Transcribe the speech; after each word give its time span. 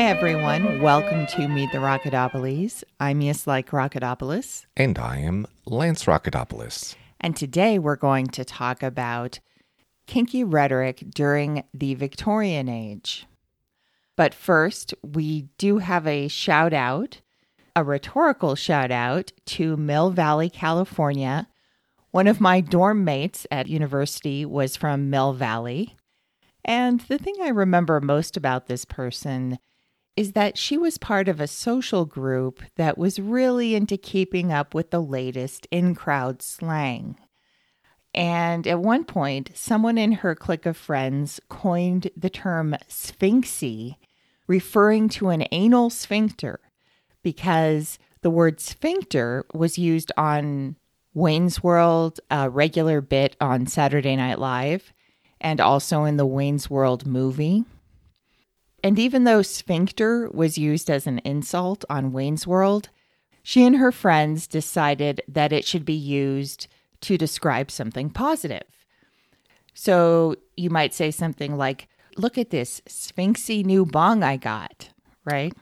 Hi, 0.00 0.06
everyone. 0.06 0.80
Welcome 0.80 1.26
to 1.26 1.46
Meet 1.46 1.72
the 1.72 1.78
Rockodopolis. 1.78 2.82
I'm 2.98 3.20
Yes 3.20 3.46
Like 3.46 3.68
Rockodopolis. 3.68 4.64
And 4.74 4.98
I 4.98 5.18
am 5.18 5.46
Lance 5.66 6.06
Rocketopoulos. 6.06 6.94
And 7.20 7.36
today 7.36 7.78
we're 7.78 7.96
going 7.96 8.28
to 8.28 8.42
talk 8.42 8.82
about 8.82 9.40
kinky 10.06 10.42
rhetoric 10.42 11.04
during 11.14 11.64
the 11.74 11.96
Victorian 11.96 12.66
age. 12.66 13.26
But 14.16 14.32
first, 14.32 14.94
we 15.02 15.50
do 15.58 15.76
have 15.78 16.06
a 16.06 16.28
shout 16.28 16.72
out, 16.72 17.20
a 17.76 17.84
rhetorical 17.84 18.54
shout 18.54 18.90
out 18.90 19.32
to 19.48 19.76
Mill 19.76 20.08
Valley, 20.08 20.48
California. 20.48 21.46
One 22.10 22.26
of 22.26 22.40
my 22.40 22.62
dorm 22.62 23.04
mates 23.04 23.46
at 23.50 23.68
university 23.68 24.46
was 24.46 24.76
from 24.76 25.10
Mill 25.10 25.34
Valley. 25.34 25.94
And 26.64 27.00
the 27.00 27.18
thing 27.18 27.34
I 27.42 27.48
remember 27.48 28.00
most 28.00 28.38
about 28.38 28.66
this 28.66 28.86
person 28.86 29.58
is 30.20 30.32
that 30.32 30.58
she 30.58 30.76
was 30.76 30.98
part 30.98 31.28
of 31.28 31.40
a 31.40 31.46
social 31.46 32.04
group 32.04 32.60
that 32.76 32.98
was 32.98 33.18
really 33.18 33.74
into 33.74 33.96
keeping 33.96 34.52
up 34.52 34.74
with 34.74 34.90
the 34.90 35.00
latest 35.00 35.66
in 35.70 35.94
crowd 35.94 36.42
slang. 36.42 37.16
And 38.12 38.66
at 38.66 38.80
one 38.80 39.06
point, 39.06 39.50
someone 39.54 39.96
in 39.96 40.12
her 40.12 40.34
clique 40.34 40.66
of 40.66 40.76
friends 40.76 41.40
coined 41.48 42.10
the 42.14 42.28
term 42.28 42.76
sphinxy, 42.86 43.96
referring 44.46 45.08
to 45.08 45.30
an 45.30 45.46
anal 45.52 45.88
sphincter, 45.88 46.60
because 47.22 47.98
the 48.20 48.28
word 48.28 48.60
sphincter 48.60 49.46
was 49.54 49.78
used 49.78 50.12
on 50.18 50.76
Wayne's 51.14 51.62
World, 51.62 52.20
a 52.30 52.50
regular 52.50 53.00
bit 53.00 53.38
on 53.40 53.66
Saturday 53.66 54.16
Night 54.16 54.38
Live, 54.38 54.92
and 55.40 55.62
also 55.62 56.04
in 56.04 56.18
the 56.18 56.26
Wayne's 56.26 56.68
World 56.68 57.06
movie. 57.06 57.64
And 58.82 58.98
even 58.98 59.24
though 59.24 59.42
sphincter 59.42 60.30
was 60.30 60.58
used 60.58 60.88
as 60.90 61.06
an 61.06 61.20
insult 61.24 61.84
on 61.90 62.12
Wayne's 62.12 62.46
World, 62.46 62.88
she 63.42 63.64
and 63.64 63.76
her 63.76 63.92
friends 63.92 64.46
decided 64.46 65.20
that 65.28 65.52
it 65.52 65.64
should 65.64 65.84
be 65.84 65.92
used 65.92 66.66
to 67.02 67.18
describe 67.18 67.70
something 67.70 68.10
positive. 68.10 68.62
So 69.74 70.36
you 70.56 70.70
might 70.70 70.94
say 70.94 71.10
something 71.10 71.56
like, 71.56 71.88
Look 72.16 72.36
at 72.36 72.50
this 72.50 72.82
sphinxy 72.86 73.64
new 73.64 73.86
bong 73.86 74.22
I 74.22 74.36
got, 74.36 74.90
right? 75.24 75.54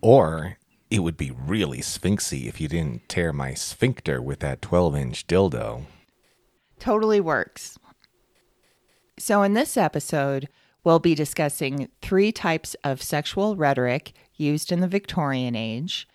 Or 0.00 0.58
it 0.90 1.00
would 1.00 1.16
be 1.16 1.30
really 1.30 1.78
sphinxy 1.78 2.46
if 2.46 2.60
you 2.60 2.68
didn't 2.68 3.08
tear 3.08 3.32
my 3.32 3.54
sphincter 3.54 4.20
with 4.20 4.40
that 4.40 4.60
12 4.62 4.96
inch 4.96 5.26
dildo. 5.26 5.86
Totally 6.78 7.20
works. 7.20 7.78
So, 9.18 9.42
in 9.42 9.54
this 9.54 9.76
episode, 9.76 10.48
we'll 10.84 10.98
be 10.98 11.14
discussing 11.14 11.88
three 12.00 12.32
types 12.32 12.74
of 12.84 13.02
sexual 13.02 13.56
rhetoric 13.56 14.12
used 14.36 14.72
in 14.72 14.80
the 14.80 14.88
Victorian 14.88 15.54
age 15.54 16.08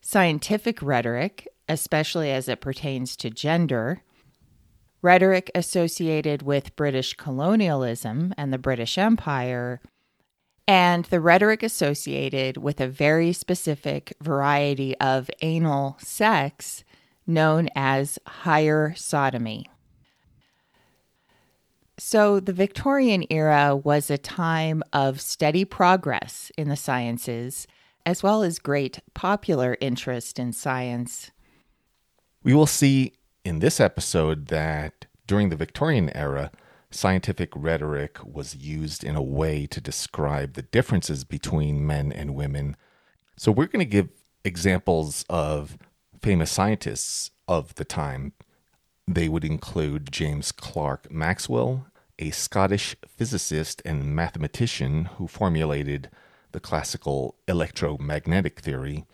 scientific 0.00 0.80
rhetoric, 0.80 1.48
especially 1.68 2.30
as 2.30 2.48
it 2.48 2.60
pertains 2.60 3.16
to 3.16 3.28
gender, 3.28 4.02
rhetoric 5.02 5.50
associated 5.52 6.42
with 6.42 6.76
British 6.76 7.14
colonialism 7.14 8.32
and 8.36 8.52
the 8.52 8.58
British 8.58 8.96
Empire, 8.96 9.80
and 10.68 11.06
the 11.06 11.20
rhetoric 11.20 11.62
associated 11.62 12.56
with 12.56 12.80
a 12.80 12.86
very 12.86 13.32
specific 13.32 14.12
variety 14.22 14.96
of 14.98 15.28
anal 15.40 15.96
sex 16.00 16.84
known 17.26 17.68
as 17.74 18.18
higher 18.26 18.94
sodomy. 18.96 19.66
So, 21.98 22.40
the 22.40 22.52
Victorian 22.52 23.24
era 23.30 23.74
was 23.74 24.10
a 24.10 24.18
time 24.18 24.82
of 24.92 25.18
steady 25.18 25.64
progress 25.64 26.52
in 26.58 26.68
the 26.68 26.76
sciences, 26.76 27.66
as 28.04 28.22
well 28.22 28.42
as 28.42 28.58
great 28.58 29.00
popular 29.14 29.78
interest 29.80 30.38
in 30.38 30.52
science. 30.52 31.30
We 32.42 32.52
will 32.52 32.66
see 32.66 33.14
in 33.46 33.60
this 33.60 33.80
episode 33.80 34.48
that 34.48 35.06
during 35.26 35.48
the 35.48 35.56
Victorian 35.56 36.14
era, 36.14 36.50
scientific 36.90 37.50
rhetoric 37.56 38.18
was 38.22 38.54
used 38.54 39.02
in 39.02 39.16
a 39.16 39.22
way 39.22 39.66
to 39.66 39.80
describe 39.80 40.52
the 40.52 40.62
differences 40.62 41.24
between 41.24 41.86
men 41.86 42.12
and 42.12 42.34
women. 42.34 42.76
So, 43.38 43.50
we're 43.50 43.68
going 43.68 43.80
to 43.80 43.90
give 43.90 44.10
examples 44.44 45.24
of 45.30 45.78
famous 46.20 46.50
scientists 46.50 47.30
of 47.48 47.74
the 47.76 47.86
time 47.86 48.34
they 49.06 49.28
would 49.28 49.44
include 49.44 50.12
James 50.12 50.52
Clerk 50.52 51.10
Maxwell, 51.10 51.86
a 52.18 52.30
Scottish 52.30 52.96
physicist 53.06 53.80
and 53.84 54.14
mathematician 54.14 55.04
who 55.16 55.28
formulated 55.28 56.10
the 56.52 56.60
classical 56.60 57.36
electromagnetic 57.46 58.60
theory. 58.60 59.04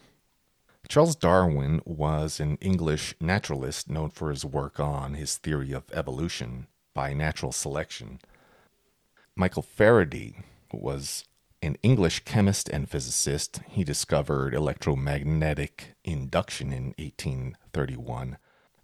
Charles 0.88 1.16
Darwin 1.16 1.80
was 1.84 2.40
an 2.40 2.56
English 2.60 3.14
naturalist 3.20 3.90
known 3.90 4.10
for 4.10 4.30
his 4.30 4.44
work 4.44 4.80
on 4.80 5.14
his 5.14 5.36
theory 5.36 5.72
of 5.72 5.84
evolution 5.92 6.66
by 6.94 7.12
natural 7.12 7.52
selection. 7.52 8.20
Michael 9.34 9.62
Faraday 9.62 10.36
was 10.72 11.24
an 11.62 11.76
English 11.82 12.24
chemist 12.24 12.68
and 12.68 12.88
physicist. 12.88 13.60
He 13.68 13.84
discovered 13.84 14.54
electromagnetic 14.54 15.94
induction 16.04 16.72
in 16.72 16.94
1831. 16.98 18.36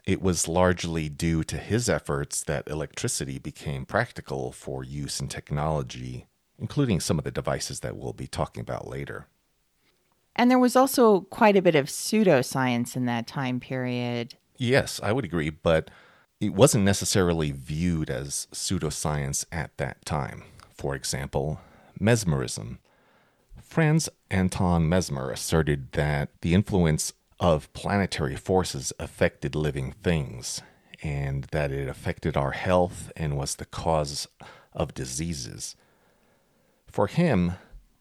It 0.09 0.23
was 0.23 0.49
largely 0.49 1.11
due 1.11 1.45
to 1.45 1.59
his 1.59 1.87
efforts 1.87 2.43
that 2.45 2.67
electricity 2.67 3.39
became 3.39 3.85
practical 3.85 4.53
for 4.53 4.83
use 4.83 5.21
in 5.21 5.29
technology, 5.29 6.29
including 6.59 6.99
some 6.99 7.19
of 7.19 7.27
the 7.27 7.31
devices 7.31 7.81
that 7.81 7.95
we'll 7.95 8.15
be 8.15 8.27
talking 8.27 8.63
about 8.63 8.89
later. 8.89 9.27
And 10.35 10.51
there 10.51 10.59
was 10.59 10.77
also 10.77 11.21
quite 11.21 11.59
a 11.59 11.61
bit 11.61 11.75
of 11.75 11.89
pseudoscience 11.89 12.97
in 12.97 13.05
that 13.05 13.27
time 13.27 13.61
period. 13.61 14.37
Yes, 14.57 14.99
I 15.03 15.13
would 15.13 15.27
agree, 15.27 15.51
but 15.51 15.91
it 16.41 16.55
wasn't 16.55 16.85
necessarily 16.87 17.53
viewed 17.53 18.09
as 18.09 18.49
pseudoscience 18.51 19.45
at 19.53 19.77
that 19.77 20.07
time. 20.07 20.43
For 20.73 20.95
example, 20.95 21.61
mesmerism. 22.01 22.79
Franz 23.61 24.09
Anton 24.31 24.89
Mesmer 24.89 25.31
asserted 25.31 25.93
that 25.93 26.31
the 26.41 26.55
influence 26.55 27.13
of 27.41 27.73
planetary 27.73 28.37
forces 28.37 28.93
affected 28.99 29.55
living 29.55 29.93
things, 30.03 30.63
and 31.03 31.45
that 31.53 31.71
it 31.71 31.89
affected 31.89 32.37
our 32.37 32.53
health 32.53 33.13
and 33.17 33.37
was 33.37 33.57
the 33.57 33.65
cause 33.65 34.27
of 34.73 34.95
diseases. 34.95 35.77
For 36.87 37.07
him, 37.07 37.53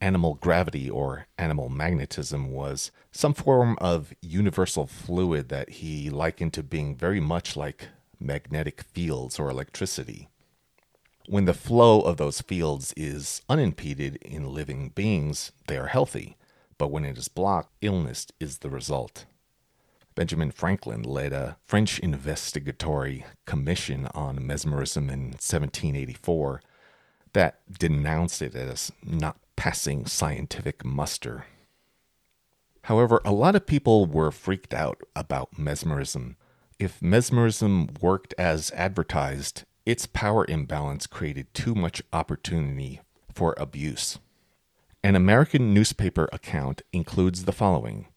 animal 0.01 0.35
gravity 0.35 0.89
or 0.89 1.27
animal 1.37 1.69
magnetism 1.69 2.51
was 2.51 2.91
some 3.11 3.33
form 3.33 3.77
of 3.79 4.13
universal 4.21 4.87
fluid 4.87 5.49
that 5.49 5.69
he 5.69 6.09
likened 6.09 6.53
to 6.53 6.63
being 6.63 6.95
very 6.95 7.19
much 7.19 7.55
like 7.55 7.89
magnetic 8.19 8.81
fields 8.81 9.39
or 9.39 9.49
electricity. 9.49 10.27
When 11.27 11.45
the 11.45 11.53
flow 11.53 12.01
of 12.01 12.17
those 12.17 12.41
fields 12.41 12.93
is 12.95 13.41
unimpeded 13.49 14.15
in 14.17 14.53
living 14.53 14.89
beings, 14.89 15.51
they 15.67 15.77
are 15.77 15.87
healthy 15.87 16.37
but 16.77 16.91
when 16.91 17.05
it 17.05 17.17
is 17.17 17.27
blocked, 17.27 17.71
illness 17.81 18.27
is 18.39 18.59
the 18.59 18.69
result. 18.69 19.25
Benjamin 20.15 20.51
Franklin 20.51 21.03
led 21.03 21.31
a 21.31 21.57
French 21.63 21.99
investigatory 21.99 23.23
commission 23.45 24.07
on 24.15 24.45
mesmerism 24.45 25.09
in 25.09 25.25
1784 25.25 26.61
that 27.33 27.59
denounced 27.71 28.41
it 28.41 28.55
as 28.55 28.91
not 29.03 29.37
passing 29.55 30.07
scientific 30.07 30.83
muster. 30.83 31.45
However, 32.83 33.21
a 33.25 33.31
lot 33.31 33.55
of 33.55 33.67
people 33.67 34.05
were 34.05 34.31
freaked 34.31 34.73
out 34.73 35.01
about 35.15 35.59
mesmerism. 35.59 36.37
If 36.79 37.01
mesmerism 37.01 37.89
worked 38.01 38.33
as 38.37 38.71
advertised, 38.71 39.65
its 39.85 40.05
power 40.05 40.45
imbalance 40.49 41.05
created 41.05 41.53
too 41.53 41.75
much 41.75 42.01
opportunity 42.11 43.01
for 43.33 43.53
abuse. 43.57 44.17
An 45.03 45.15
American 45.15 45.73
newspaper 45.73 46.27
account 46.33 46.81
includes 46.91 47.45
the 47.45 47.51
following 47.51 48.07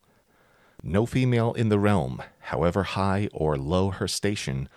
No 0.82 1.06
female 1.06 1.52
in 1.52 1.68
the 1.68 1.78
realm, 1.78 2.22
however 2.40 2.82
high 2.82 3.28
or 3.32 3.56
low 3.56 3.90
her 3.90 4.08
station, 4.08 4.68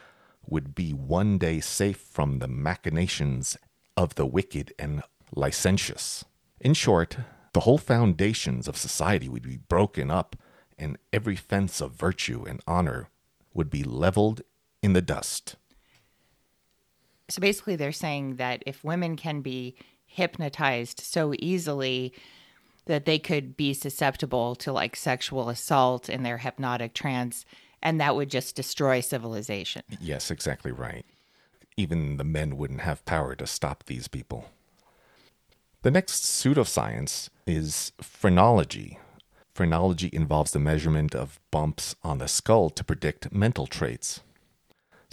would 0.46 0.76
be 0.76 0.92
one 0.92 1.38
day 1.38 1.60
safe 1.60 1.98
from 1.98 2.40
the 2.40 2.48
machinations 2.48 3.58
of 3.96 4.16
the 4.16 4.26
wicked 4.26 4.74
and 4.78 5.02
licentious. 5.34 6.26
In 6.60 6.74
short, 6.74 7.18
the 7.54 7.62
whole 7.62 7.78
foundations 7.78 8.68
of 8.68 8.78
society 8.78 9.30
would 9.30 9.44
be 9.44 9.58
broken 9.58 10.12
up, 10.12 10.36
and 10.78 10.98
every 11.14 11.38
fence 11.38 11.80
of 11.80 11.94
virtue 11.94 12.44
and 12.48 12.62
honor 12.68 13.10
would 13.54 13.70
be 13.70 13.84
leveled 13.84 14.42
in 14.82 14.94
the 14.94 15.02
dust. 15.02 15.56
So 17.30 17.40
basically, 17.40 17.78
they're 17.78 17.92
saying 17.92 18.36
that 18.36 18.64
if 18.66 18.84
women 18.84 19.16
can 19.16 19.42
be 19.42 19.76
hypnotized 20.14 21.00
so 21.00 21.34
easily 21.40 22.14
that 22.86 23.06
they 23.06 23.18
could 23.18 23.58
be 23.58 23.74
susceptible 23.74 24.56
to 24.56 24.72
like 24.72 24.96
sexual 24.96 25.50
assault 25.50 26.10
in 26.10 26.24
their 26.24 26.38
hypnotic 26.40 26.94
trance 26.94 27.46
and 27.82 28.00
that 28.00 28.16
would 28.16 28.30
just 28.30 28.56
destroy 28.56 29.02
civilization. 29.02 29.84
Yes, 30.00 30.32
exactly 30.32 30.72
right. 30.72 31.06
Even 31.76 32.18
the 32.18 32.24
men 32.24 32.58
wouldn't 32.58 32.82
have 32.82 33.06
power 33.06 33.36
to 33.36 33.46
stop 33.46 33.84
these 33.86 34.08
people. 34.08 34.50
The 35.82 35.92
next 35.92 36.24
pseudoscience 36.24 37.30
is 37.46 37.92
phrenology. 38.02 39.00
Phrenology 39.54 40.10
involves 40.14 40.52
the 40.52 40.60
measurement 40.60 41.14
of 41.14 41.40
bumps 41.52 41.96
on 42.04 42.20
the 42.20 42.28
skull 42.28 42.70
to 42.70 42.84
predict 42.84 43.34
mental 43.34 43.68
traits. 43.68 44.22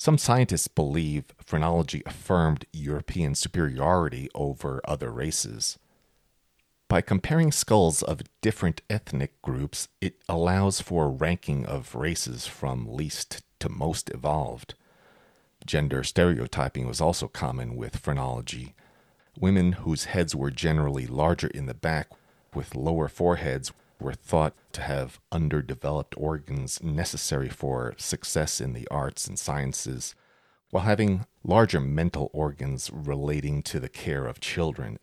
Some 0.00 0.16
scientists 0.16 0.66
believe 0.66 1.26
phrenology 1.44 2.02
affirmed 2.06 2.64
European 2.72 3.34
superiority 3.34 4.30
over 4.34 4.80
other 4.86 5.10
races. 5.10 5.78
By 6.88 7.02
comparing 7.02 7.52
skulls 7.52 8.02
of 8.02 8.22
different 8.40 8.80
ethnic 8.88 9.42
groups, 9.42 9.88
it 10.00 10.14
allows 10.26 10.80
for 10.80 11.10
ranking 11.10 11.66
of 11.66 11.94
races 11.94 12.46
from 12.46 12.90
least 12.90 13.42
to 13.58 13.68
most 13.68 14.08
evolved. 14.08 14.72
Gender 15.66 16.02
stereotyping 16.02 16.86
was 16.86 17.02
also 17.02 17.28
common 17.28 17.76
with 17.76 17.98
phrenology. 17.98 18.74
Women 19.38 19.72
whose 19.72 20.06
heads 20.06 20.34
were 20.34 20.50
generally 20.50 21.06
larger 21.06 21.48
in 21.48 21.66
the 21.66 21.74
back 21.74 22.08
with 22.54 22.74
lower 22.74 23.08
foreheads 23.08 23.70
were 24.00 24.12
thought 24.12 24.54
to 24.72 24.82
have 24.82 25.20
underdeveloped 25.30 26.14
organs 26.16 26.82
necessary 26.82 27.48
for 27.48 27.94
success 27.96 28.60
in 28.60 28.72
the 28.72 28.88
arts 28.90 29.26
and 29.26 29.38
sciences, 29.38 30.14
while 30.70 30.84
having 30.84 31.26
larger 31.44 31.80
mental 31.80 32.30
organs 32.32 32.90
relating 32.92 33.62
to 33.62 33.80
the 33.80 33.88
care 33.88 34.26
of 34.26 34.40
children. 34.40 34.98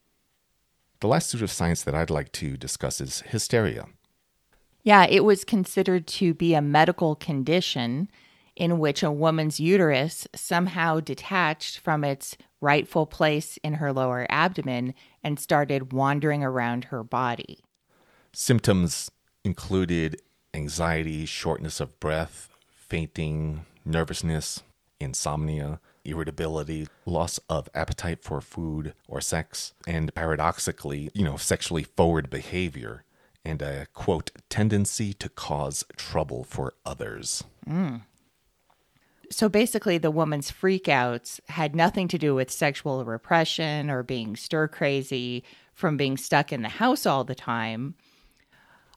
The 0.99 1.07
last 1.07 1.33
pseudoscience 1.33 1.83
that 1.83 1.95
I'd 1.95 2.09
like 2.09 2.31
to 2.33 2.57
discuss 2.57 2.99
is 2.99 3.21
hysteria. 3.21 3.85
Yeah, 4.83 5.05
it 5.05 5.23
was 5.23 5.43
considered 5.43 6.07
to 6.07 6.33
be 6.33 6.53
a 6.53 6.61
medical 6.61 7.15
condition 7.15 8.09
in 8.55 8.79
which 8.79 9.03
a 9.03 9.11
woman's 9.11 9.59
uterus 9.59 10.27
somehow 10.33 10.99
detached 10.99 11.79
from 11.79 12.03
its 12.03 12.37
rightful 12.59 13.05
place 13.05 13.57
in 13.63 13.75
her 13.75 13.93
lower 13.93 14.25
abdomen 14.29 14.95
and 15.23 15.39
started 15.39 15.93
wandering 15.93 16.43
around 16.43 16.85
her 16.85 17.03
body. 17.03 17.59
Symptoms 18.39 19.09
included 19.43 20.21
anxiety, 20.53 21.25
shortness 21.25 21.79
of 21.79 21.99
breath, 21.99 22.49
fainting, 22.69 23.65
nervousness, 23.83 24.61
insomnia, 24.99 25.79
irritability, 26.05 26.87
loss 27.07 27.39
of 27.49 27.67
appetite 27.73 28.21
for 28.21 28.39
food 28.39 28.93
or 29.07 29.21
sex, 29.21 29.73
and 29.87 30.13
paradoxically, 30.13 31.09
you 31.15 31.23
know, 31.23 31.35
sexually 31.35 31.81
forward 31.81 32.29
behavior 32.29 33.03
and 33.43 33.63
a 33.63 33.87
quote 33.95 34.29
tendency 34.49 35.13
to 35.13 35.29
cause 35.29 35.83
trouble 35.95 36.43
for 36.43 36.75
others. 36.85 37.43
Mm. 37.67 38.03
So 39.31 39.49
basically, 39.49 39.97
the 39.97 40.11
woman's 40.11 40.51
freakouts 40.51 41.39
had 41.49 41.75
nothing 41.75 42.07
to 42.09 42.19
do 42.19 42.35
with 42.35 42.51
sexual 42.51 43.03
repression 43.03 43.89
or 43.89 44.03
being 44.03 44.35
stir 44.35 44.67
crazy 44.67 45.43
from 45.73 45.97
being 45.97 46.17
stuck 46.17 46.53
in 46.53 46.61
the 46.61 46.69
house 46.69 47.07
all 47.07 47.23
the 47.23 47.33
time. 47.33 47.95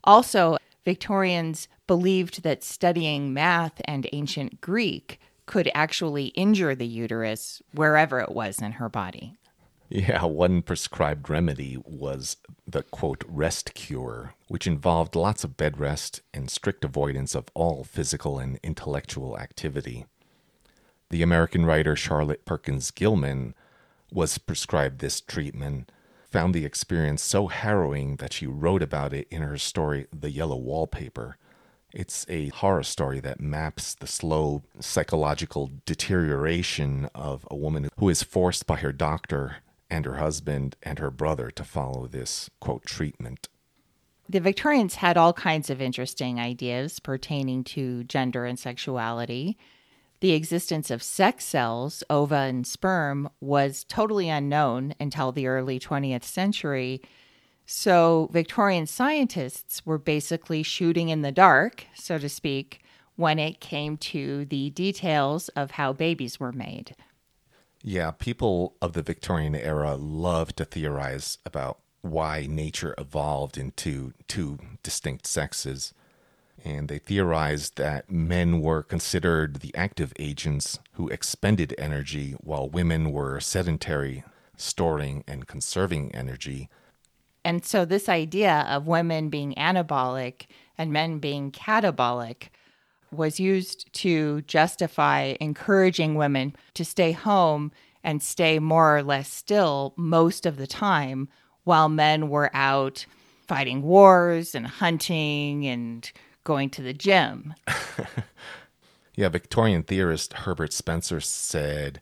Also, 0.05 0.57
Victorians 0.85 1.69
believed 1.87 2.43
that 2.43 2.65
studying 2.65 3.33
math 3.35 3.81
and 3.85 4.09
ancient 4.13 4.61
Greek 4.61 5.21
could 5.47 5.71
actually 5.75 6.27
injure 6.29 6.75
the 6.75 6.87
uterus 6.87 7.61
wherever 7.73 8.21
it 8.21 8.31
was 8.31 8.63
in 8.63 8.73
her 8.73 8.89
body. 8.89 9.37
Yeah, 9.89 10.25
one 10.25 10.63
prescribed 10.63 11.29
remedy 11.29 11.77
was 11.85 12.37
the 12.65 12.85
quote 12.85 13.25
rest 13.27 13.75
cure, 13.75 14.35
which 14.47 14.69
involved 14.69 15.17
lots 15.17 15.43
of 15.43 15.57
bed 15.57 15.81
rest 15.81 16.21
and 16.33 16.49
strict 16.49 16.85
avoidance 16.85 17.35
of 17.35 17.47
all 17.55 17.83
physical 17.83 18.39
and 18.39 18.61
intellectual 18.63 19.37
activity. 19.37 20.07
The 21.11 21.23
American 21.23 21.67
writer 21.67 21.97
Charlotte 21.97 22.45
Perkins 22.45 22.93
Gilman 22.93 23.55
was 24.13 24.39
prescribed 24.39 25.01
this 25.01 25.21
treatment 25.21 25.91
found 26.31 26.55
the 26.55 26.65
experience 26.65 27.23
so 27.23 27.49
harrowing 27.49 28.17
that 28.17 28.33
she 28.33 28.47
wrote 28.47 28.83
about 28.83 29.13
it 29.13 29.27
in 29.31 29.43
her 29.43 29.59
story, 29.59 30.07
The 30.13 30.31
Yellow 30.31 30.57
Wallpaper. 30.57 31.37
It's 31.93 32.25
a 32.29 32.49
horror 32.49 32.85
story 32.85 33.19
that 33.21 33.41
maps 33.41 33.95
the 33.95 34.07
slow 34.07 34.63
psychological 34.79 35.71
deterioration 35.87 37.09
of 37.15 37.47
a 37.51 37.57
woman 37.57 37.89
who 37.99 38.09
is 38.09 38.23
forced 38.23 38.67
by 38.67 38.77
her 38.77 38.93
doctor 38.93 39.57
and 39.91 40.05
her 40.05 40.17
husband 40.19 40.77
and 40.85 41.01
her 41.01 41.11
brother 41.11 41.51
to 41.51 41.65
follow 41.65 42.07
this, 42.07 42.49
quote, 42.61 42.85
treatment. 42.85 43.49
The 44.29 44.39
Victorians 44.39 44.95
had 44.97 45.17
all 45.17 45.33
kinds 45.33 45.69
of 45.69 45.83
interesting 45.83 46.39
ideas 46.39 47.01
pertaining 47.01 47.65
to 47.65 48.05
gender 48.05 48.45
and 48.45 48.57
sexuality 48.57 49.59
the 50.21 50.33
existence 50.33 50.91
of 50.91 51.03
sex 51.03 51.45
cells, 51.45 52.05
ova 52.11 52.37
and 52.37 52.67
sperm, 52.67 53.29
was 53.41 53.85
totally 53.85 54.29
unknown 54.29 54.95
until 55.01 55.33
the 55.33 55.47
early 55.47 55.81
20th 55.81 56.25
century. 56.25 57.01
So, 57.65 58.29
Victorian 58.33 58.87
scientists 58.87 59.87
were 59.87 59.99
basically 59.99 60.63
shooting 60.63 61.09
in 61.09 61.23
the 61.23 61.33
dark, 61.33 61.87
so 61.95 62.19
to 62.19 62.29
speak, 62.29 62.83
when 63.17 63.39
it 63.39 63.61
came 63.61 63.97
to 63.97 64.45
the 64.47 64.71
details 64.71 65.49
of 65.51 65.73
how 65.73 65.93
babies 65.93 66.41
were 66.41 66.53
made. 66.53 66.97
Yeah, 67.83 68.11
people 68.11 68.77
of 68.83 68.93
the 68.93 69.03
Victorian 69.03 69.55
era 69.55 69.95
love 69.95 70.55
to 70.57 70.65
theorize 70.65 71.39
about 71.47 71.79
why 72.03 72.47
nature 72.49 72.95
evolved 72.99 73.57
into 73.57 74.13
two 74.27 74.59
distinct 74.83 75.27
sexes 75.27 75.95
and 76.65 76.89
they 76.89 76.99
theorized 76.99 77.77
that 77.77 78.11
men 78.11 78.61
were 78.61 78.83
considered 78.83 79.57
the 79.57 79.75
active 79.75 80.13
agents 80.19 80.79
who 80.93 81.09
expended 81.09 81.75
energy 81.79 82.33
while 82.41 82.69
women 82.69 83.13
were 83.13 83.41
sedentary, 83.41 84.25
storing 84.57 85.25
and 85.27 85.47
conserving 85.47 86.15
energy. 86.15 86.69
And 87.45 87.65
so, 87.65 87.85
this 87.85 88.09
idea 88.09 88.67
of 88.69 88.87
women 88.87 89.31
being 89.31 89.55
anabolic 89.55 90.47
and 90.77 90.93
men 90.93 91.19
being 91.19 91.51
catabolic 91.51 92.49
was 93.11 93.41
used 93.41 93.93
to 93.93 94.43
justify 94.43 95.35
encouraging 95.41 96.15
women 96.15 96.55
to 96.75 96.85
stay 96.85 97.13
home 97.13 97.73
and 98.05 98.23
stay 98.23 98.59
more 98.59 98.97
or 98.97 99.03
less 99.03 99.33
still 99.33 99.95
most 99.97 100.47
of 100.47 100.57
the 100.57 100.67
time 100.67 101.29
while 101.65 101.89
men 101.89 102.29
were 102.29 102.51
out 102.55 103.05
fighting 103.47 103.83
wars 103.83 104.55
and 104.55 104.67
hunting 104.67 105.67
and 105.67 106.13
going 106.51 106.69
to 106.69 106.83
the 106.83 106.93
gym. 106.93 107.55
yeah, 109.15 109.29
Victorian 109.29 109.85
theorist 109.85 110.33
Herbert 110.33 110.73
Spencer 110.73 111.21
said, 111.21 112.01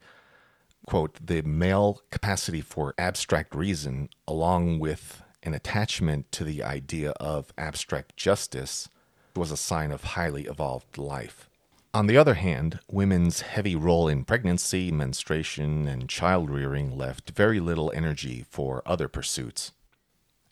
quote, 0.87 1.19
the 1.23 1.43
male 1.43 2.00
capacity 2.11 2.62
for 2.62 2.95
abstract 2.97 3.55
reason, 3.55 4.09
along 4.27 4.79
with 4.79 5.23
an 5.43 5.52
attachment 5.52 6.33
to 6.33 6.45
the 6.45 6.62
idea 6.62 7.11
of 7.21 7.52
abstract 7.59 8.17
justice, 8.17 8.88
was 9.37 9.50
a 9.50 9.57
sign 9.59 9.93
of 9.93 10.02
highly 10.17 10.45
evolved 10.45 10.97
life. 10.97 11.50
On 11.93 12.07
the 12.07 12.17
other 12.17 12.35
hand, 12.35 12.81
women's 12.90 13.43
heavy 13.43 13.76
role 13.76 14.09
in 14.09 14.25
pregnancy, 14.25 14.90
menstruation, 14.90 15.87
and 15.87 16.09
child 16.09 16.49
rearing 16.49 16.97
left 16.97 17.33
very 17.33 17.61
little 17.61 17.93
energy 17.95 18.47
for 18.49 18.83
other 18.87 19.09
pursuits. 19.09 19.73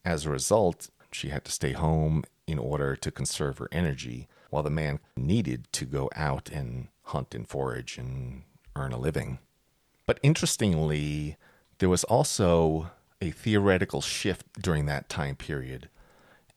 As 0.05 0.27
a 0.27 0.31
result, 0.31 0.91
she 1.11 1.31
had 1.31 1.47
to 1.47 1.51
stay 1.51 1.73
home 1.73 2.25
in 2.47 2.59
order 2.59 2.95
to 2.97 3.11
conserve 3.11 3.59
her 3.59 3.69
energy, 3.73 4.29
while 4.51 4.63
the 4.63 4.71
man 4.71 5.01
needed 5.17 5.67
to 5.73 5.85
go 5.85 6.09
out 6.15 6.49
and 6.51 6.89
hunt 7.05 7.35
and 7.35 7.49
forage 7.49 7.99
and 7.99 8.43
earn 8.75 8.93
a 8.93 8.99
living. 8.99 9.39
But 10.07 10.21
interestingly, 10.23 11.37
there 11.79 11.89
was 11.89 12.05
also 12.05 12.91
a 13.21 13.31
theoretical 13.31 14.01
shift 14.01 14.47
during 14.61 14.87
that 14.87 15.09
time 15.09 15.37
period. 15.37 15.89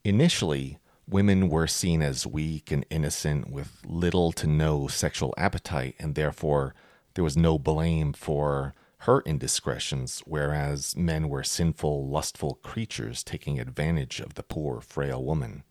Initially, 0.04 0.78
women 1.08 1.48
were 1.48 1.66
seen 1.66 2.02
as 2.02 2.26
weak 2.26 2.70
and 2.70 2.86
innocent 2.90 3.50
with 3.50 3.82
little 3.84 4.32
to 4.32 4.46
no 4.46 4.86
sexual 4.86 5.34
appetite, 5.36 5.96
and 5.98 6.14
therefore 6.14 6.74
there 7.14 7.24
was 7.24 7.36
no 7.36 7.58
blame 7.58 8.12
for 8.12 8.74
her 9.04 9.22
indiscretions, 9.22 10.22
whereas 10.26 10.94
men 10.94 11.28
were 11.28 11.42
sinful, 11.42 12.06
lustful 12.06 12.60
creatures 12.62 13.24
taking 13.24 13.58
advantage 13.58 14.20
of 14.20 14.34
the 14.34 14.42
poor, 14.42 14.80
frail 14.80 15.24
woman. 15.24 15.64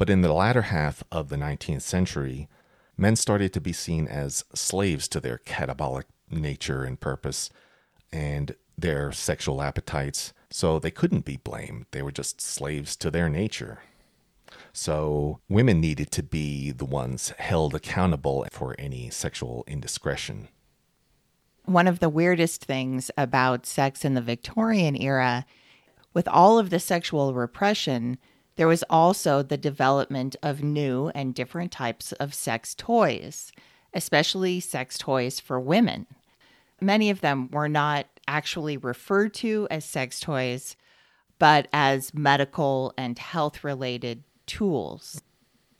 But 0.00 0.08
in 0.08 0.22
the 0.22 0.32
latter 0.32 0.62
half 0.62 1.04
of 1.12 1.28
the 1.28 1.36
19th 1.36 1.82
century, 1.82 2.48
men 2.96 3.16
started 3.16 3.52
to 3.52 3.60
be 3.60 3.74
seen 3.74 4.08
as 4.08 4.46
slaves 4.54 5.06
to 5.08 5.20
their 5.20 5.36
catabolic 5.36 6.04
nature 6.30 6.84
and 6.84 6.98
purpose 6.98 7.50
and 8.10 8.56
their 8.78 9.12
sexual 9.12 9.60
appetites, 9.60 10.32
so 10.48 10.78
they 10.78 10.90
couldn't 10.90 11.26
be 11.26 11.36
blamed. 11.36 11.84
They 11.90 12.00
were 12.00 12.12
just 12.12 12.40
slaves 12.40 12.96
to 12.96 13.10
their 13.10 13.28
nature. 13.28 13.80
So 14.72 15.40
women 15.50 15.82
needed 15.82 16.10
to 16.12 16.22
be 16.22 16.70
the 16.70 16.86
ones 16.86 17.34
held 17.36 17.74
accountable 17.74 18.46
for 18.50 18.74
any 18.78 19.10
sexual 19.10 19.64
indiscretion. 19.66 20.48
One 21.66 21.86
of 21.86 21.98
the 21.98 22.08
weirdest 22.08 22.64
things 22.64 23.10
about 23.18 23.66
sex 23.66 24.02
in 24.06 24.14
the 24.14 24.22
Victorian 24.22 24.96
era, 24.96 25.44
with 26.14 26.26
all 26.26 26.58
of 26.58 26.70
the 26.70 26.80
sexual 26.80 27.34
repression, 27.34 28.16
there 28.56 28.68
was 28.68 28.84
also 28.90 29.42
the 29.42 29.56
development 29.56 30.36
of 30.42 30.62
new 30.62 31.08
and 31.14 31.34
different 31.34 31.72
types 31.72 32.12
of 32.12 32.34
sex 32.34 32.74
toys, 32.74 33.52
especially 33.94 34.60
sex 34.60 34.98
toys 34.98 35.40
for 35.40 35.58
women. 35.58 36.06
Many 36.80 37.10
of 37.10 37.20
them 37.20 37.48
were 37.50 37.68
not 37.68 38.06
actually 38.26 38.76
referred 38.76 39.34
to 39.34 39.66
as 39.70 39.84
sex 39.84 40.20
toys, 40.20 40.76
but 41.38 41.68
as 41.72 42.14
medical 42.14 42.94
and 42.96 43.18
health 43.18 43.64
related 43.64 44.24
tools. 44.46 45.22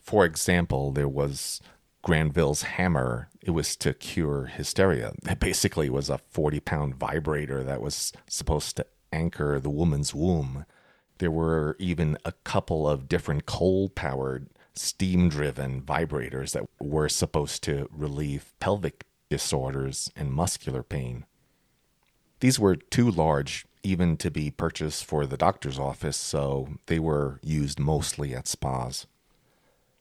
For 0.00 0.24
example, 0.24 0.90
there 0.90 1.08
was 1.08 1.60
Granville's 2.02 2.62
hammer. 2.62 3.28
It 3.42 3.50
was 3.50 3.76
to 3.76 3.92
cure 3.94 4.46
hysteria. 4.46 5.12
It 5.28 5.38
basically 5.38 5.90
was 5.90 6.08
a 6.08 6.18
40 6.18 6.60
pound 6.60 6.94
vibrator 6.94 7.62
that 7.62 7.82
was 7.82 8.12
supposed 8.28 8.76
to 8.76 8.86
anchor 9.12 9.60
the 9.60 9.70
woman's 9.70 10.14
womb. 10.14 10.64
There 11.20 11.30
were 11.30 11.76
even 11.78 12.16
a 12.24 12.32
couple 12.44 12.88
of 12.88 13.06
different 13.06 13.44
coal 13.44 13.90
powered, 13.90 14.48
steam 14.74 15.28
driven 15.28 15.82
vibrators 15.82 16.52
that 16.52 16.64
were 16.80 17.10
supposed 17.10 17.62
to 17.64 17.90
relieve 17.92 18.54
pelvic 18.58 19.04
disorders 19.28 20.10
and 20.16 20.32
muscular 20.32 20.82
pain. 20.82 21.26
These 22.40 22.58
were 22.58 22.74
too 22.74 23.10
large 23.10 23.66
even 23.82 24.16
to 24.16 24.30
be 24.30 24.50
purchased 24.50 25.04
for 25.04 25.26
the 25.26 25.36
doctor's 25.36 25.78
office, 25.78 26.16
so 26.16 26.78
they 26.86 26.98
were 26.98 27.38
used 27.42 27.78
mostly 27.78 28.34
at 28.34 28.48
spas. 28.48 29.06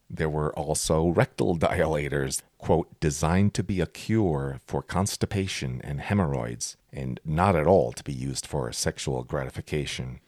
There 0.09 0.29
were 0.29 0.57
also 0.57 1.09
rectal 1.09 1.57
dilators, 1.57 2.43
quote, 2.57 2.97
designed 3.01 3.53
to 3.55 3.63
be 3.63 3.81
a 3.81 3.87
cure 3.87 4.61
for 4.65 4.81
constipation 4.81 5.81
and 5.83 5.99
hemorrhoids, 5.99 6.77
and 6.93 7.19
not 7.25 7.57
at 7.57 7.67
all 7.67 7.91
to 7.91 8.05
be 8.05 8.13
used 8.13 8.47
for 8.47 8.71
sexual 8.71 9.25
gratification. 9.25 10.21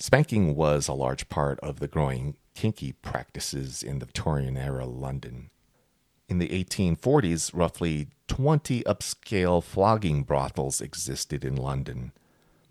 Spanking 0.00 0.54
was 0.54 0.86
a 0.86 0.92
large 0.92 1.28
part 1.28 1.58
of 1.58 1.80
the 1.80 1.88
growing 1.88 2.36
kinky 2.54 2.92
practices 2.92 3.82
in 3.82 3.98
the 3.98 4.06
Victorian 4.06 4.56
era 4.56 4.86
London. 4.86 5.50
In 6.28 6.38
the 6.38 6.48
1840s, 6.50 7.50
roughly 7.52 8.06
20 8.28 8.84
upscale 8.84 9.62
flogging 9.62 10.22
brothels 10.22 10.80
existed 10.80 11.44
in 11.44 11.56
London. 11.56 12.12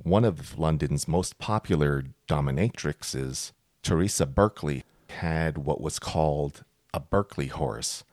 One 0.01 0.23
of 0.23 0.57
London's 0.57 1.05
most 1.05 1.37
popular 1.37 2.05
dominatrixes, 2.29 3.51
Teresa 3.83 4.25
Berkley, 4.25 4.85
had 5.09 5.57
what 5.57 5.81
was 5.81 5.99
called 5.99 6.63
a 6.93 7.01
Berkley 7.01 7.47
horse. 7.47 8.05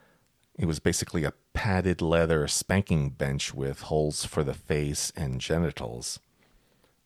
It 0.59 0.67
was 0.67 0.81
basically 0.81 1.23
a 1.23 1.35
padded 1.53 2.03
leather 2.03 2.49
spanking 2.49 3.11
bench 3.11 3.55
with 3.55 3.83
holes 3.83 4.25
for 4.25 4.43
the 4.43 4.55
face 4.55 5.13
and 5.15 5.41
genitals. 5.41 6.19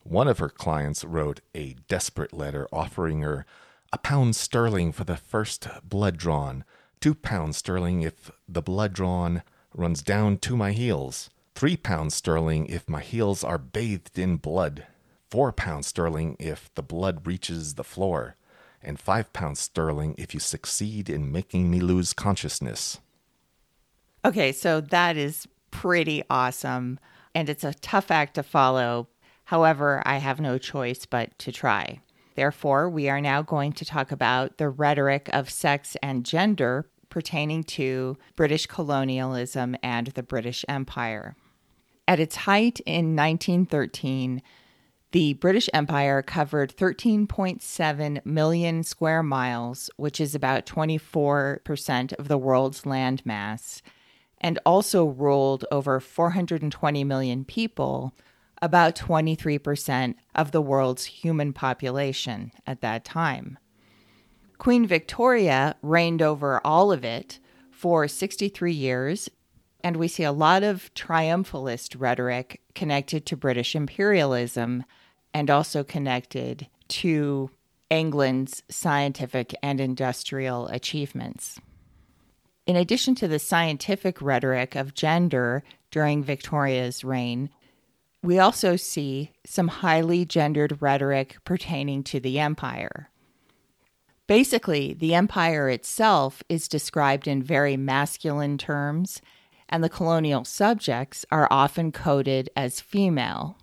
One 0.02 0.28
of 0.28 0.38
her 0.38 0.48
clients 0.48 1.04
wrote 1.04 1.40
a 1.54 1.76
desperate 1.88 2.32
letter 2.32 2.66
offering 2.72 3.20
her 3.20 3.44
a 3.92 3.98
pound 3.98 4.36
sterling 4.36 4.92
for 4.92 5.04
the 5.04 5.16
first 5.16 5.68
blood 5.82 6.16
drawn, 6.16 6.64
two 7.00 7.14
pounds 7.14 7.56
sterling 7.56 8.02
if 8.02 8.30
the 8.48 8.62
blood 8.62 8.92
drawn 8.92 9.42
runs 9.74 10.02
down 10.02 10.38
to 10.38 10.56
my 10.56 10.72
heels, 10.72 11.30
three 11.54 11.76
pounds 11.76 12.14
sterling 12.14 12.66
if 12.66 12.88
my 12.88 13.00
heels 13.00 13.42
are 13.42 13.58
bathed 13.58 14.18
in 14.18 14.36
blood, 14.36 14.86
four 15.30 15.52
pounds 15.52 15.86
sterling 15.86 16.36
if 16.38 16.72
the 16.74 16.82
blood 16.82 17.26
reaches 17.26 17.74
the 17.74 17.84
floor, 17.84 18.36
and 18.82 18.98
five 19.00 19.32
pounds 19.32 19.58
sterling 19.58 20.14
if 20.18 20.34
you 20.34 20.40
succeed 20.40 21.08
in 21.08 21.32
making 21.32 21.70
me 21.70 21.80
lose 21.80 22.12
consciousness. 22.12 22.98
Okay, 24.24 24.52
so 24.52 24.80
that 24.80 25.16
is 25.16 25.46
pretty 25.70 26.22
awesome. 26.28 26.98
And 27.34 27.48
it's 27.48 27.64
a 27.64 27.74
tough 27.74 28.10
act 28.10 28.34
to 28.34 28.42
follow, 28.42 29.08
However, 29.48 30.02
I 30.04 30.18
have 30.18 30.42
no 30.42 30.58
choice 30.58 31.06
but 31.06 31.38
to 31.38 31.50
try. 31.50 32.00
Therefore, 32.34 32.90
we 32.90 33.08
are 33.08 33.18
now 33.18 33.40
going 33.40 33.72
to 33.72 33.84
talk 33.86 34.12
about 34.12 34.58
the 34.58 34.68
rhetoric 34.68 35.30
of 35.32 35.48
sex 35.48 35.96
and 36.02 36.26
gender 36.26 36.90
pertaining 37.08 37.64
to 37.64 38.18
British 38.36 38.66
colonialism 38.66 39.74
and 39.82 40.08
the 40.08 40.22
British 40.22 40.66
Empire. 40.68 41.34
At 42.06 42.20
its 42.20 42.36
height 42.36 42.80
in 42.80 43.16
1913, 43.16 44.42
the 45.12 45.32
British 45.32 45.70
Empire 45.72 46.20
covered 46.20 46.76
13.7 46.76 48.26
million 48.26 48.82
square 48.82 49.22
miles, 49.22 49.88
which 49.96 50.20
is 50.20 50.34
about 50.34 50.66
24% 50.66 52.12
of 52.18 52.28
the 52.28 52.36
world's 52.36 52.82
landmass, 52.82 53.80
and 54.42 54.58
also 54.66 55.06
ruled 55.06 55.64
over 55.72 56.00
420 56.00 57.02
million 57.04 57.46
people, 57.46 58.12
about 58.60 58.96
23% 58.96 60.14
of 60.34 60.52
the 60.52 60.60
world's 60.60 61.04
human 61.04 61.52
population 61.52 62.52
at 62.66 62.80
that 62.80 63.04
time. 63.04 63.58
Queen 64.58 64.86
Victoria 64.86 65.76
reigned 65.82 66.20
over 66.20 66.60
all 66.64 66.90
of 66.90 67.04
it 67.04 67.38
for 67.70 68.08
63 68.08 68.72
years, 68.72 69.30
and 69.84 69.96
we 69.96 70.08
see 70.08 70.24
a 70.24 70.32
lot 70.32 70.64
of 70.64 70.92
triumphalist 70.94 71.94
rhetoric 71.98 72.60
connected 72.74 73.24
to 73.26 73.36
British 73.36 73.76
imperialism 73.76 74.84
and 75.32 75.48
also 75.48 75.84
connected 75.84 76.66
to 76.88 77.50
England's 77.90 78.62
scientific 78.68 79.54
and 79.62 79.80
industrial 79.80 80.66
achievements. 80.68 81.58
In 82.66 82.76
addition 82.76 83.14
to 83.14 83.28
the 83.28 83.38
scientific 83.38 84.20
rhetoric 84.20 84.74
of 84.74 84.94
gender 84.94 85.62
during 85.90 86.22
Victoria's 86.22 87.02
reign, 87.02 87.48
we 88.22 88.38
also 88.38 88.76
see 88.76 89.32
some 89.46 89.68
highly 89.68 90.24
gendered 90.24 90.80
rhetoric 90.80 91.36
pertaining 91.44 92.02
to 92.04 92.20
the 92.20 92.38
empire. 92.38 93.10
Basically, 94.26 94.92
the 94.92 95.14
empire 95.14 95.70
itself 95.70 96.42
is 96.48 96.68
described 96.68 97.26
in 97.26 97.42
very 97.42 97.76
masculine 97.76 98.58
terms, 98.58 99.22
and 99.68 99.82
the 99.82 99.88
colonial 99.88 100.44
subjects 100.44 101.24
are 101.30 101.48
often 101.50 101.92
coded 101.92 102.50
as 102.56 102.80
female. 102.80 103.56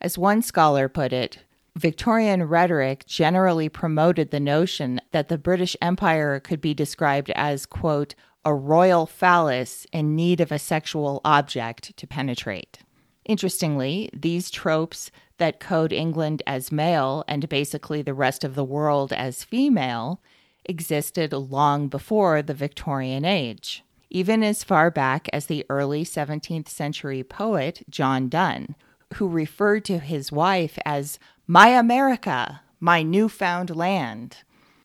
As 0.00 0.18
one 0.18 0.42
scholar 0.42 0.88
put 0.88 1.12
it, 1.12 1.38
Victorian 1.76 2.44
rhetoric 2.44 3.04
generally 3.06 3.68
promoted 3.68 4.30
the 4.30 4.40
notion 4.40 5.00
that 5.12 5.28
the 5.28 5.38
British 5.38 5.76
Empire 5.82 6.40
could 6.40 6.60
be 6.60 6.72
described 6.72 7.30
as, 7.30 7.66
quote, 7.66 8.14
a 8.44 8.54
royal 8.54 9.06
phallus 9.06 9.86
in 9.92 10.16
need 10.16 10.40
of 10.40 10.50
a 10.50 10.58
sexual 10.58 11.20
object 11.24 11.96
to 11.96 12.06
penetrate. 12.06 12.78
Interestingly, 13.26 14.08
these 14.12 14.50
tropes 14.50 15.10
that 15.38 15.60
code 15.60 15.92
England 15.92 16.42
as 16.46 16.72
male 16.72 17.24
and 17.26 17.48
basically 17.48 18.00
the 18.00 18.14
rest 18.14 18.44
of 18.44 18.54
the 18.54 18.64
world 18.64 19.12
as 19.12 19.44
female 19.44 20.22
existed 20.64 21.32
long 21.32 21.88
before 21.88 22.40
the 22.40 22.54
Victorian 22.54 23.24
age, 23.24 23.84
even 24.10 24.44
as 24.44 24.64
far 24.64 24.90
back 24.90 25.28
as 25.32 25.46
the 25.46 25.66
early 25.68 26.04
17th 26.04 26.68
century 26.68 27.24
poet 27.24 27.82
John 27.90 28.28
Donne, 28.28 28.76
who 29.14 29.28
referred 29.28 29.84
to 29.86 29.98
his 29.98 30.30
wife 30.30 30.78
as 30.84 31.18
my 31.48 31.68
America, 31.68 32.62
my 32.78 33.02
newfound 33.02 33.74
land, 33.74 34.38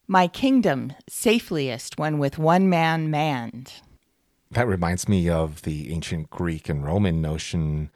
my 0.07 0.27
kingdom 0.27 0.93
safeliest 1.07 1.99
when 1.99 2.17
with 2.17 2.39
one 2.39 2.69
man 2.69 3.11
manned. 3.11 3.73
That 4.49 4.67
reminds 4.67 5.07
me 5.07 5.29
of 5.29 5.61
the 5.61 5.93
ancient 5.93 6.29
Greek 6.31 6.67
and 6.67 6.83
Roman 6.83 7.21
notion 7.21 7.91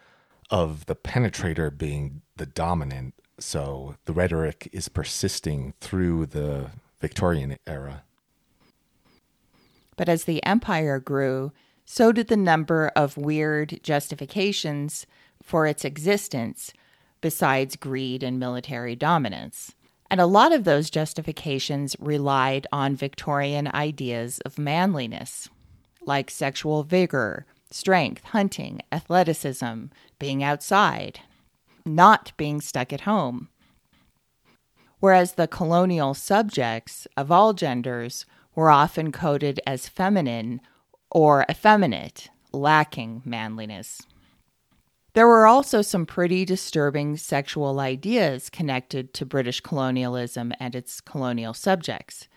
of 0.50 0.86
the 0.86 0.96
penetrator 0.96 1.76
being 1.76 2.22
the 2.38 2.46
dominant. 2.46 3.14
So 3.40 3.96
the 4.06 4.14
rhetoric 4.14 4.70
is 4.72 4.90
persisting 4.90 5.74
through 5.82 6.28
the 6.28 6.72
Victorian 7.02 7.58
era. 7.68 8.04
But 9.98 10.10
as 10.10 10.26
the 10.26 10.44
empire 10.46 11.00
grew, 11.00 11.52
so 11.86 12.12
did 12.12 12.28
the 12.28 12.38
number 12.38 12.92
of 12.96 13.18
weird 13.18 13.80
justifications 13.84 15.06
for 15.42 15.68
its 15.68 15.86
existence, 15.86 16.74
besides 17.22 17.76
greed 17.76 18.24
and 18.24 18.40
military 18.40 18.96
dominance. 18.96 19.74
And 20.10 20.20
a 20.20 20.26
lot 20.26 20.52
of 20.52 20.64
those 20.64 20.90
justifications 20.90 21.96
relied 22.00 22.68
on 22.72 22.96
Victorian 22.96 23.68
ideas 23.74 24.40
of 24.46 24.58
manliness, 24.58 25.50
like 26.06 26.30
sexual 26.30 26.84
vigor, 26.84 27.46
strength, 27.76 28.24
hunting, 28.28 28.80
athleticism, 28.90 29.84
being 30.18 30.42
outside, 30.42 31.20
not 31.86 32.32
being 32.38 32.62
stuck 32.62 32.94
at 32.94 33.02
home. 33.02 33.50
Whereas 35.02 35.34
the 35.34 35.48
colonial 35.48 36.14
subjects 36.14 37.06
of 37.18 37.32
all 37.32 37.52
genders 37.54 38.26
were 38.56 38.72
often 38.72 39.12
coded 39.12 39.60
as 39.68 39.90
feminine 39.90 40.62
or 41.12 41.46
effeminate, 41.52 42.30
lacking 42.54 43.22
manliness. 43.26 44.02
There 45.14 45.28
were 45.28 45.46
also 45.46 45.82
some 45.82 46.06
pretty 46.06 46.46
disturbing 46.46 47.18
sexual 47.18 47.82
ideas 47.82 48.50
connected 48.50 49.14
to 49.16 49.26
British 49.26 49.60
colonialism 49.60 50.54
and 50.62 50.76
its 50.76 51.02
colonial 51.02 51.54
subjects. 51.54 52.30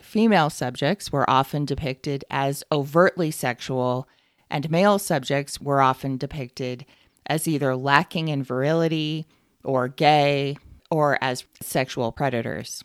Female 0.00 0.50
subjects 0.50 1.12
were 1.12 1.30
often 1.30 1.64
depicted 1.64 2.24
as 2.28 2.64
overtly 2.72 3.30
sexual, 3.30 4.08
and 4.50 4.70
male 4.70 4.98
subjects 4.98 5.60
were 5.60 5.80
often 5.80 6.16
depicted 6.16 6.84
as 7.26 7.46
either 7.46 7.76
lacking 7.76 8.28
in 8.28 8.42
virility 8.42 9.26
or 9.62 9.88
gay 9.88 10.56
or 10.90 11.18
as 11.22 11.44
sexual 11.62 12.12
predators. 12.12 12.82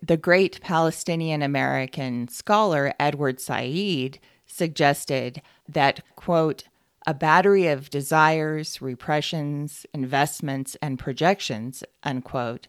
The 0.00 0.16
great 0.16 0.60
Palestinian 0.60 1.42
American 1.42 2.28
scholar 2.28 2.92
Edward 2.98 3.40
Said 3.40 4.18
suggested 4.46 5.42
that, 5.68 6.00
quote, 6.16 6.64
a 7.06 7.14
battery 7.14 7.66
of 7.66 7.90
desires, 7.90 8.80
repressions, 8.80 9.86
investments, 9.92 10.76
and 10.80 10.98
projections, 10.98 11.82
unquote, 12.02 12.68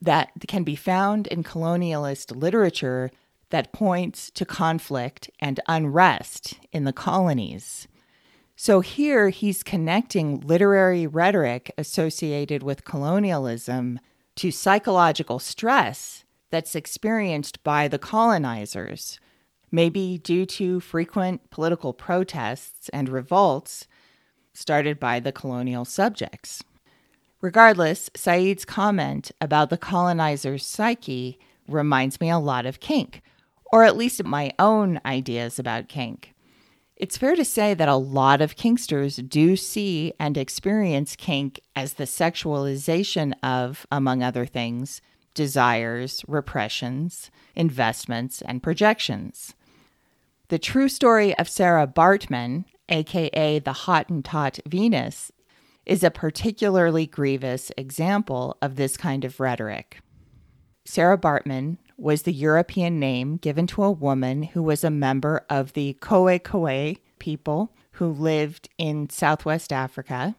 that 0.00 0.30
can 0.46 0.64
be 0.64 0.76
found 0.76 1.26
in 1.28 1.42
colonialist 1.42 2.36
literature 2.36 3.10
that 3.50 3.72
points 3.72 4.30
to 4.32 4.44
conflict 4.44 5.30
and 5.40 5.60
unrest 5.66 6.58
in 6.72 6.84
the 6.84 6.92
colonies. 6.92 7.88
So 8.56 8.80
here 8.80 9.28
he's 9.28 9.62
connecting 9.62 10.40
literary 10.40 11.06
rhetoric 11.06 11.72
associated 11.78 12.62
with 12.62 12.84
colonialism 12.84 14.00
to 14.36 14.50
psychological 14.50 15.38
stress 15.38 16.24
that's 16.50 16.74
experienced 16.74 17.62
by 17.62 17.88
the 17.88 17.98
colonizers, 17.98 19.20
maybe 19.70 20.18
due 20.18 20.46
to 20.46 20.80
frequent 20.80 21.50
political 21.50 21.92
protests 21.92 22.88
and 22.90 23.08
revolts 23.08 23.86
started 24.52 24.98
by 24.98 25.20
the 25.20 25.32
colonial 25.32 25.84
subjects. 25.84 26.64
Regardless, 27.40 28.10
Said's 28.16 28.64
comment 28.64 29.30
about 29.40 29.70
the 29.70 29.78
colonizer's 29.78 30.66
psyche 30.66 31.38
reminds 31.68 32.20
me 32.20 32.28
a 32.28 32.38
lot 32.38 32.66
of 32.66 32.80
kink, 32.80 33.22
or 33.72 33.84
at 33.84 33.96
least 33.96 34.24
my 34.24 34.52
own 34.58 35.00
ideas 35.04 35.58
about 35.58 35.88
kink. 35.88 36.34
It's 36.96 37.16
fair 37.16 37.36
to 37.36 37.44
say 37.44 37.74
that 37.74 37.88
a 37.88 37.94
lot 37.94 38.40
of 38.40 38.56
kinksters 38.56 39.26
do 39.28 39.56
see 39.56 40.12
and 40.18 40.36
experience 40.36 41.14
kink 41.14 41.60
as 41.76 41.94
the 41.94 42.04
sexualization 42.04 43.34
of, 43.42 43.86
among 43.92 44.22
other 44.22 44.46
things, 44.46 45.00
desires, 45.32 46.24
repressions, 46.26 47.30
investments, 47.54 48.42
and 48.42 48.62
projections. 48.62 49.54
The 50.48 50.58
true 50.58 50.88
story 50.88 51.38
of 51.38 51.48
Sarah 51.48 51.86
Baartman, 51.86 52.64
aka 52.88 53.60
the 53.60 53.72
Hottentot 53.72 54.60
Venus, 54.66 55.30
is 55.86 56.02
a 56.02 56.10
particularly 56.10 57.06
grievous 57.06 57.70
example 57.76 58.56
of 58.60 58.74
this 58.74 58.96
kind 58.96 59.24
of 59.24 59.38
rhetoric. 59.38 60.00
Sarah 60.84 61.18
Baartman 61.18 61.78
was 61.98 62.22
the 62.22 62.32
European 62.32 63.00
name 63.00 63.36
given 63.36 63.66
to 63.66 63.82
a 63.82 63.90
woman 63.90 64.44
who 64.44 64.62
was 64.62 64.84
a 64.84 64.90
member 64.90 65.44
of 65.50 65.72
the 65.72 65.94
Khoekhoe 66.00 66.96
people 67.18 67.74
who 67.92 68.06
lived 68.06 68.68
in 68.78 69.10
southwest 69.10 69.72
Africa. 69.72 70.36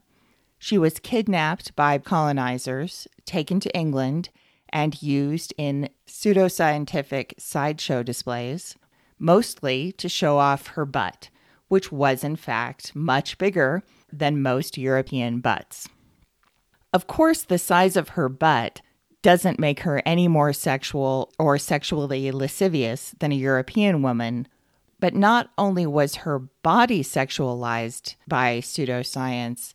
She 0.58 0.78
was 0.78 1.00
kidnapped 1.00 1.76
by 1.76 1.98
colonizers, 1.98 3.08
taken 3.26 3.60
to 3.60 3.76
England, 3.76 4.30
and 4.70 5.02
used 5.02 5.54
in 5.58 5.90
pseudoscientific 6.08 7.34
sideshow 7.38 8.04
displays, 8.04 8.76
mostly 9.18 9.92
to 9.94 10.08
show 10.08 10.38
off 10.38 10.68
her 10.68 10.86
butt, 10.86 11.30
which 11.68 11.92
was 11.92 12.24
in 12.24 12.38
fact 12.38 12.96
much 12.96 13.38
bigger 13.38 13.84
than 14.12 14.42
most 14.42 14.78
European 14.78 15.40
butts. 15.42 15.90
Of 16.94 17.08
course, 17.08 17.44
the 17.44 17.60
size 17.60 17.98
of 17.98 18.10
her 18.10 18.30
butt 18.30 18.82
doesn't 19.22 19.60
make 19.60 19.82
her 19.82 20.02
any 20.06 20.28
more 20.28 20.54
sexual 20.54 21.32
or 21.38 21.58
sexually 21.58 22.32
lascivious 22.32 23.14
than 23.20 23.32
a 23.32 23.36
European 23.36 24.02
woman. 24.02 24.48
But 25.00 25.14
not 25.16 25.50
only 25.58 25.86
was 25.86 26.16
her 26.16 26.40
body 26.40 27.04
sexualized 27.04 28.16
by 28.28 28.60
pseudoscience, 28.60 29.74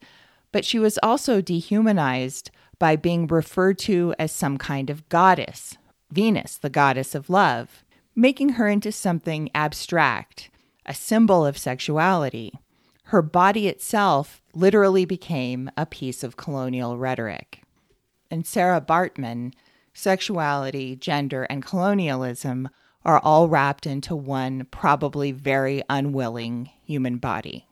but 0.52 0.64
she 0.64 0.78
was 0.78 0.98
also 1.02 1.40
dehumanized 1.40 2.50
by 2.78 2.96
being 2.96 3.26
referred 3.26 3.78
to 3.78 4.14
as 4.18 4.32
some 4.32 4.58
kind 4.58 4.90
of 4.90 5.08
goddess, 5.08 5.76
Venus, 6.10 6.56
the 6.56 6.70
goddess 6.70 7.14
of 7.14 7.30
love, 7.30 7.84
making 8.14 8.50
her 8.50 8.68
into 8.68 8.92
something 8.92 9.50
abstract, 9.54 10.50
a 10.86 10.94
symbol 10.94 11.44
of 11.46 11.58
sexuality. 11.58 12.52
Her 13.04 13.22
body 13.22 13.68
itself 13.68 14.42
literally 14.54 15.04
became 15.04 15.70
a 15.76 15.86
piece 15.86 16.22
of 16.22 16.36
colonial 16.36 16.98
rhetoric 16.98 17.63
and 18.34 18.44
Sarah 18.44 18.80
Baartman, 18.80 19.54
sexuality, 19.92 20.96
gender, 20.96 21.44
and 21.44 21.64
colonialism 21.64 22.68
are 23.04 23.20
all 23.20 23.48
wrapped 23.48 23.86
into 23.86 24.16
one 24.16 24.66
probably 24.72 25.30
very 25.30 25.84
unwilling 25.88 26.68
human 26.84 27.18
body. 27.18 27.68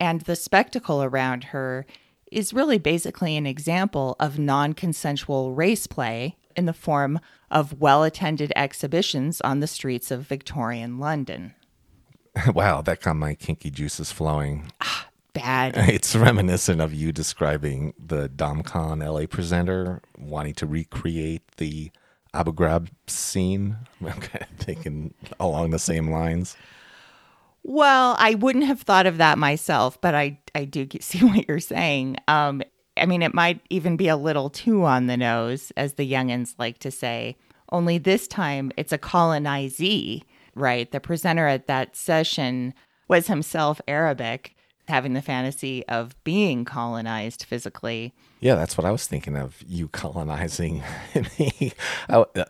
And 0.00 0.22
the 0.22 0.36
spectacle 0.36 1.02
around 1.02 1.44
her 1.44 1.84
is 2.32 2.54
really 2.54 2.78
basically 2.78 3.36
an 3.36 3.46
example 3.46 4.16
of 4.18 4.38
non 4.38 4.72
consensual 4.72 5.52
race 5.52 5.86
play 5.86 6.36
in 6.56 6.64
the 6.64 6.72
form 6.72 7.20
of 7.50 7.78
well 7.78 8.04
attended 8.04 8.54
exhibitions 8.56 9.42
on 9.42 9.60
the 9.60 9.66
streets 9.66 10.10
of 10.10 10.22
Victorian 10.22 10.98
London. 10.98 11.54
Wow, 12.54 12.80
that 12.82 13.02
got 13.02 13.16
my 13.16 13.34
kinky 13.34 13.70
juices 13.70 14.10
flowing. 14.10 14.72
Ah, 14.80 15.08
bad. 15.34 15.76
It's 15.88 16.16
reminiscent 16.16 16.80
of 16.80 16.94
you 16.94 17.12
describing 17.12 17.92
the 17.98 18.28
DomCon 18.30 19.06
LA 19.06 19.26
presenter 19.26 20.00
wanting 20.16 20.54
to 20.54 20.66
recreate 20.66 21.42
the 21.58 21.90
Abu 22.32 22.52
Ghraib 22.52 22.88
scene. 23.06 23.76
I'm 24.00 24.20
kind 24.20 24.46
of 24.50 24.58
thinking 24.58 25.12
along 25.38 25.70
the 25.70 25.78
same 25.78 26.10
lines. 26.10 26.56
Well, 27.62 28.16
I 28.18 28.34
wouldn't 28.34 28.66
have 28.66 28.82
thought 28.82 29.06
of 29.06 29.18
that 29.18 29.38
myself, 29.38 30.00
but 30.00 30.14
I, 30.14 30.38
I 30.54 30.64
do 30.64 30.86
see 31.00 31.24
what 31.24 31.46
you're 31.48 31.60
saying. 31.60 32.16
Um, 32.28 32.62
I 32.96 33.06
mean, 33.06 33.22
it 33.22 33.34
might 33.34 33.60
even 33.70 33.96
be 33.96 34.08
a 34.08 34.16
little 34.16 34.50
too 34.50 34.84
on 34.84 35.06
the 35.06 35.16
nose, 35.16 35.72
as 35.76 35.94
the 35.94 36.10
youngins 36.10 36.54
like 36.58 36.78
to 36.80 36.90
say. 36.90 37.36
Only 37.70 37.98
this 37.98 38.28
time 38.28 38.70
it's 38.76 38.92
a 38.92 38.98
colonizee, 38.98 40.22
right? 40.54 40.90
The 40.90 41.00
presenter 41.00 41.48
at 41.48 41.66
that 41.66 41.96
session 41.96 42.74
was 43.08 43.26
himself 43.26 43.80
Arabic 43.88 44.53
having 44.88 45.14
the 45.14 45.22
fantasy 45.22 45.86
of 45.88 46.14
being 46.24 46.64
colonized 46.64 47.44
physically. 47.44 48.12
Yeah, 48.40 48.54
that's 48.54 48.76
what 48.76 48.84
I 48.84 48.90
was 48.90 49.06
thinking 49.06 49.36
of 49.36 49.62
you 49.66 49.88
colonizing 49.88 50.82
me. 51.38 51.72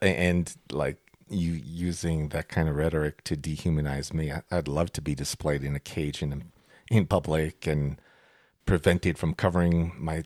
and 0.03 0.55
like 0.73 0.99
you 1.29 1.53
using 1.53 2.29
that 2.31 2.49
kind 2.49 2.69
of 2.69 2.77
rhetoric 2.77 3.25
to 3.25 3.37
dehumanize 3.37 4.13
me. 4.13 4.33
I'd 4.51 4.69
love 4.69 4.93
to 4.93 5.01
be 5.01 5.15
displayed 5.15 5.65
in 5.65 5.75
a 5.75 5.81
cage 5.81 6.23
in 6.23 6.51
in 6.91 7.07
public 7.07 7.67
and 7.67 8.01
prevented 8.67 9.19
from 9.19 9.35
covering 9.35 9.93
my 9.97 10.25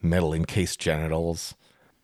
metal 0.00 0.32
encased 0.32 0.78
genitals. 0.78 1.54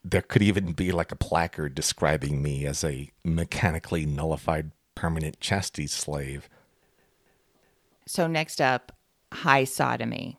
There 0.05 0.23
could 0.23 0.43
even 0.43 0.73
be 0.73 0.91
like 0.91 1.13
a 1.13 1.17
placard 1.17 1.75
describing 1.75 2.43
me 2.43 2.67
as 2.67 2.83
a 2.83 3.11
mechanically 3.25 4.05
nullified 4.05 4.73
permanent 4.95 5.39
chastity 5.41 5.87
slave. 5.87 6.49
So 8.07 8.27
next 8.27 8.61
up, 8.61 8.93
high 9.33 9.65
sodomy. 9.65 10.39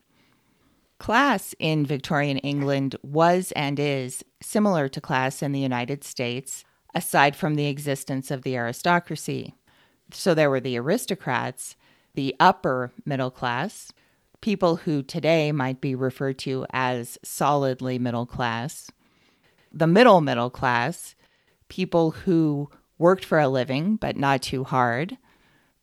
Class 1.00 1.54
in 1.60 1.86
Victorian 1.86 2.38
England 2.38 2.96
was 3.04 3.52
and 3.58 3.80
is 3.80 4.24
similar 4.42 4.88
to 4.88 5.02
class 5.02 5.42
in 5.42 5.52
the 5.52 5.60
United 5.60 6.04
States, 6.04 6.64
aside 6.96 7.36
from 7.36 7.56
the 7.56 7.68
existence 7.68 8.32
of 8.32 8.44
the 8.44 8.56
aristocracy. 8.56 9.54
So 10.12 10.34
there 10.34 10.50
were 10.50 10.62
the 10.62 10.78
aristocrats, 10.78 11.76
the 12.14 12.36
upper 12.40 12.92
middle 13.06 13.32
class, 13.32 13.92
people 14.42 14.78
who 14.78 15.02
today 15.02 15.52
might 15.52 15.82
be 15.82 15.96
referred 15.96 16.38
to 16.38 16.66
as 16.72 17.18
solidly 17.24 17.98
middle 17.98 18.26
class, 18.26 18.92
the 19.72 19.88
middle 19.88 20.22
middle 20.22 20.50
class, 20.50 21.16
people 21.68 22.12
who 22.12 22.70
worked 22.98 23.26
for 23.26 23.40
a 23.40 23.48
living 23.48 23.96
but 23.96 24.16
not 24.16 24.42
too 24.42 24.64
hard, 24.64 25.18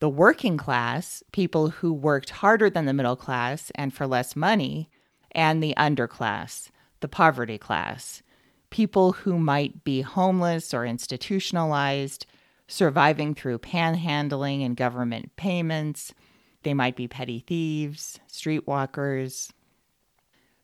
the 0.01 0.09
working 0.09 0.57
class, 0.57 1.23
people 1.31 1.69
who 1.69 1.93
worked 1.93 2.31
harder 2.31 2.71
than 2.71 2.87
the 2.87 2.95
middle 2.95 3.17
class 3.17 3.71
and 3.75 3.95
for 3.95 4.07
less 4.07 4.35
money, 4.35 4.91
and 5.33 5.63
the 5.63 5.75
underclass, 5.77 6.71
the 7.01 7.09
poverty 7.09 7.59
class, 7.59 8.23
people 8.71 9.13
who 9.13 9.39
might 9.39 9.85
be 9.85 10.01
homeless 10.01 10.73
or 10.73 10.87
institutionalized, 10.87 12.27
surviving 12.67 13.35
through 13.35 13.59
panhandling 13.59 14.65
and 14.65 14.77
government 14.77 15.37
payments. 15.37 16.15
They 16.63 16.75
might 16.75 16.97
be 16.97 17.07
petty 17.07 17.45
thieves, 17.47 18.19
streetwalkers. 18.29 19.51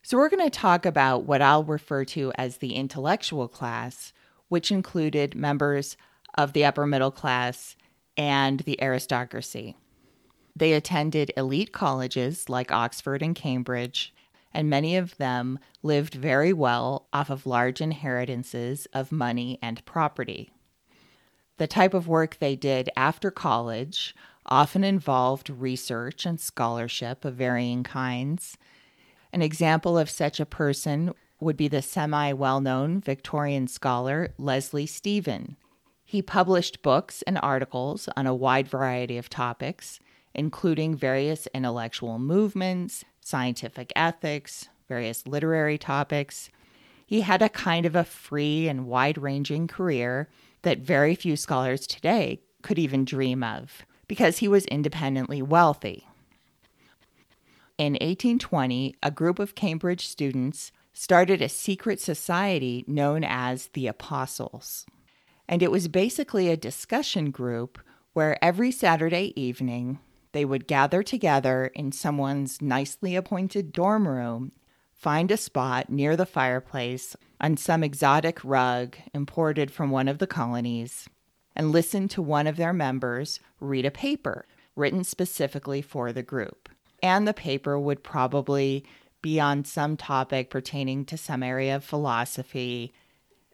So, 0.03 0.16
we're 0.16 0.29
going 0.29 0.44
to 0.44 0.51
talk 0.51 0.87
about 0.87 1.25
what 1.25 1.42
I'll 1.42 1.64
refer 1.64 2.05
to 2.07 2.33
as 2.38 2.59
the 2.59 2.75
intellectual 2.75 3.49
class, 3.49 4.12
which 4.49 4.70
included 4.70 5.35
members 5.35 5.96
of 6.38 6.53
the 6.53 6.64
upper 6.64 6.87
middle 6.87 7.11
class 7.11 7.77
and 8.16 8.61
the 8.61 8.81
aristocracy. 8.83 9.76
They 10.55 10.72
attended 10.72 11.33
elite 11.37 11.72
colleges 11.72 12.48
like 12.48 12.72
Oxford 12.72 13.22
and 13.22 13.35
Cambridge, 13.35 14.14
and 14.52 14.70
many 14.70 14.96
of 14.96 15.16
them 15.18 15.59
lived 15.83 16.14
very 16.14 16.52
well 16.52 17.09
off 17.12 17.29
of 17.29 17.44
large 17.44 17.81
inheritances 17.81 18.87
of 18.94 19.12
money 19.12 19.59
and 19.61 19.85
property. 19.85 20.50
The 21.59 21.66
type 21.66 21.94
of 21.94 22.09
work 22.09 22.38
they 22.38 22.57
did 22.57 22.88
after 22.96 23.31
college 23.31 24.14
often 24.46 24.85
involved 24.85 25.50
research 25.50 26.24
and 26.24 26.40
scholarship 26.40 27.24
of 27.24 27.35
varying 27.35 27.83
kinds. 27.83 28.57
An 29.33 29.42
example 29.42 29.98
of 29.98 30.09
such 30.09 30.40
a 30.40 30.46
person 30.46 31.12
would 31.40 31.57
be 31.57 31.68
the 31.68 31.83
semi 31.83 32.33
well 32.33 32.61
known 32.61 33.00
Victorian 33.00 33.66
scholar 33.66 34.33
Leslie 34.38 34.87
Stephen, 34.87 35.57
he 36.08 36.22
published 36.22 36.82
books 36.82 37.22
and 37.22 37.36
articles 37.42 38.08
on 38.16 38.28
a 38.28 38.34
wide 38.34 38.68
variety 38.68 39.18
of 39.18 39.28
topics, 39.28 39.98
including 40.34 40.94
various 40.94 41.48
intellectual 41.52 42.20
movements, 42.20 43.04
scientific 43.20 43.92
ethics, 43.96 44.68
various 44.88 45.26
literary 45.26 45.76
topics. 45.76 46.48
He 47.04 47.22
had 47.22 47.42
a 47.42 47.48
kind 47.48 47.84
of 47.84 47.96
a 47.96 48.04
free 48.04 48.68
and 48.68 48.86
wide 48.86 49.18
ranging 49.18 49.66
career 49.66 50.28
that 50.62 50.78
very 50.78 51.16
few 51.16 51.36
scholars 51.36 51.88
today 51.88 52.40
could 52.62 52.78
even 52.78 53.04
dream 53.04 53.42
of 53.42 53.84
because 54.06 54.38
he 54.38 54.46
was 54.46 54.64
independently 54.66 55.42
wealthy. 55.42 56.06
In 57.78 57.94
1820, 57.94 58.94
a 59.02 59.10
group 59.10 59.40
of 59.40 59.56
Cambridge 59.56 60.06
students 60.06 60.70
started 60.92 61.42
a 61.42 61.48
secret 61.48 62.00
society 62.00 62.84
known 62.86 63.24
as 63.24 63.70
the 63.72 63.88
Apostles. 63.88 64.86
And 65.48 65.62
it 65.62 65.70
was 65.70 65.88
basically 65.88 66.48
a 66.48 66.56
discussion 66.56 67.30
group 67.30 67.78
where 68.12 68.42
every 68.42 68.72
Saturday 68.72 69.32
evening 69.40 69.98
they 70.32 70.44
would 70.44 70.66
gather 70.66 71.02
together 71.02 71.70
in 71.74 71.92
someone's 71.92 72.61
nicely 72.61 73.16
appointed 73.16 73.72
dorm 73.72 74.09
room, 74.09 74.52
find 74.92 75.30
a 75.30 75.37
spot 75.37 75.88
near 75.88 76.16
the 76.16 76.26
fireplace 76.26 77.16
on 77.40 77.56
some 77.56 77.85
exotic 77.85 78.42
rug 78.44 78.96
imported 79.14 79.70
from 79.70 79.90
one 79.90 80.09
of 80.09 80.18
the 80.18 80.26
colonies, 80.26 81.09
and 81.54 81.72
listen 81.72 82.09
to 82.09 82.20
one 82.20 82.46
of 82.46 82.56
their 82.56 82.72
members 82.72 83.40
read 83.61 83.87
a 83.87 83.90
paper 83.90 84.46
written 84.74 85.04
specifically 85.04 85.80
for 85.80 86.12
the 86.12 86.22
group. 86.22 86.68
And 87.02 87.26
the 87.26 87.35
paper 87.35 87.78
would 87.78 88.02
probably 88.02 88.85
be 89.22 89.40
on 89.40 89.64
some 89.64 89.96
topic 89.96 90.50
pertaining 90.50 91.04
to 91.06 91.16
some 91.16 91.42
area 91.42 91.76
of 91.76 91.85
philosophy, 91.85 92.92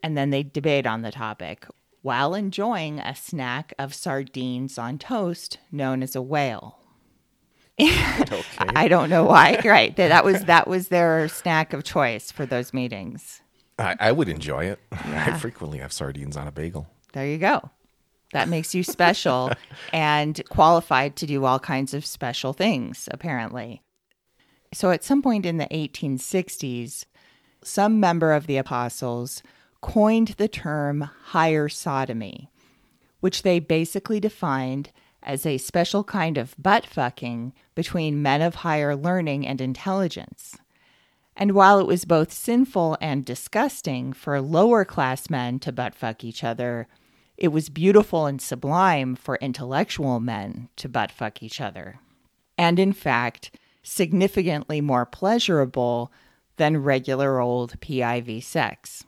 and 0.02 0.16
then 0.16 0.31
they'd 0.31 0.52
debate 0.52 0.87
on 0.87 1.02
the 1.02 1.12
topic 1.12 1.66
while 2.02 2.34
enjoying 2.34 2.98
a 2.98 3.14
snack 3.14 3.72
of 3.78 3.94
sardines 3.94 4.76
on 4.76 4.98
toast 4.98 5.58
known 5.70 6.02
as 6.02 6.14
a 6.14 6.22
whale. 6.22 6.78
okay. 7.80 8.44
I 8.58 8.88
don't 8.88 9.08
know 9.08 9.24
why. 9.24 9.60
Right, 9.64 9.96
that 9.96 10.24
was 10.24 10.44
that 10.44 10.68
was 10.68 10.88
their 10.88 11.28
snack 11.28 11.72
of 11.72 11.84
choice 11.84 12.30
for 12.30 12.44
those 12.44 12.74
meetings. 12.74 13.40
I, 13.78 13.96
I 13.98 14.12
would 14.12 14.28
enjoy 14.28 14.66
it. 14.66 14.78
Yeah. 14.92 15.34
I 15.34 15.38
frequently 15.38 15.78
have 15.78 15.92
sardines 15.92 16.36
on 16.36 16.46
a 16.46 16.52
bagel. 16.52 16.86
There 17.12 17.26
you 17.26 17.38
go. 17.38 17.70
That 18.32 18.48
makes 18.48 18.74
you 18.74 18.82
special 18.82 19.50
and 19.92 20.40
qualified 20.48 21.16
to 21.16 21.26
do 21.26 21.44
all 21.44 21.58
kinds 21.58 21.92
of 21.92 22.06
special 22.06 22.52
things, 22.52 23.08
apparently. 23.10 23.82
So, 24.72 24.90
at 24.90 25.04
some 25.04 25.22
point 25.22 25.44
in 25.44 25.58
the 25.58 25.66
1860s, 25.66 27.04
some 27.62 28.00
member 28.00 28.32
of 28.32 28.46
the 28.46 28.56
apostles 28.56 29.42
coined 29.83 30.29
the 30.38 30.49
term 30.49 31.03
higher 31.27 31.68
sodomy, 31.68 32.49
which 33.21 33.42
they 33.42 33.59
basically 33.59 34.18
defined 34.18 34.90
as 35.23 35.45
a 35.45 35.59
special 35.59 36.03
kind 36.03 36.38
of 36.38 36.55
butt 36.59 36.87
fucking 36.87 37.53
between 37.75 38.23
men 38.23 38.40
of 38.40 38.57
higher 38.57 38.97
learning 38.97 39.47
and 39.47 39.61
intelligence. 39.61 40.57
And 41.37 41.53
while 41.53 41.79
it 41.79 41.87
was 41.87 42.05
both 42.05 42.33
sinful 42.33 42.97
and 43.01 43.25
disgusting 43.25 44.12
for 44.12 44.40
lower 44.40 44.85
class 44.85 45.31
men 45.31 45.59
to 45.61 45.73
butt 45.73 45.95
fuck 45.95 46.25
each 46.25 46.45
other, 46.45 46.88
it 47.37 47.49
was 47.49 47.68
beautiful 47.68 48.27
and 48.27 48.40
sublime 48.40 49.16
for 49.16 49.37
intellectual 49.37 50.21
men 50.21 50.68
to 50.77 50.88
butt 50.88 51.11
fuck 51.11 51.42
each 51.42 51.61
other. 51.61 52.01
And 52.59 52.79
in 52.79 52.92
fact, 52.92 53.57
significantly 53.83 54.81
more 54.81 55.07
pleasurable 55.07 56.12
than 56.57 56.83
regular 56.83 57.40
old 57.40 57.81
PIV 57.81 58.42
sex. 58.42 59.05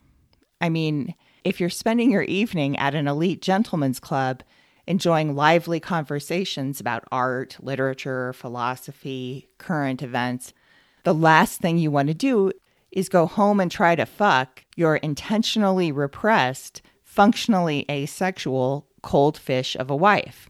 I 0.64 0.70
mean, 0.70 1.14
if 1.44 1.61
you're 1.61 1.68
spending 1.68 2.11
your 2.11 2.22
evening 2.22 2.79
at 2.79 2.94
an 2.94 3.07
elite 3.07 3.42
gentleman's 3.42 4.00
club, 4.00 4.42
enjoying 4.87 5.37
lively 5.37 5.79
conversations 5.79 6.81
about 6.81 7.05
art, 7.12 7.59
literature, 7.61 8.33
philosophy, 8.33 9.50
current 9.59 10.00
events, 10.00 10.55
the 11.03 11.12
last 11.12 11.61
thing 11.61 11.77
you 11.77 11.90
want 11.90 12.09
to 12.09 12.14
do 12.14 12.50
is 12.90 13.11
go 13.11 13.27
home 13.27 13.61
and 13.61 13.70
try 13.70 13.94
to 13.94 14.07
fuck 14.07 14.64
your 14.74 14.96
intentionally 14.96 15.92
repressed, 15.92 16.81
functionally 17.03 17.85
asexual 17.90 18.87
cold 19.03 19.37
fish 19.37 19.77
of 19.77 19.90
a 19.90 19.96
wife. 19.96 20.48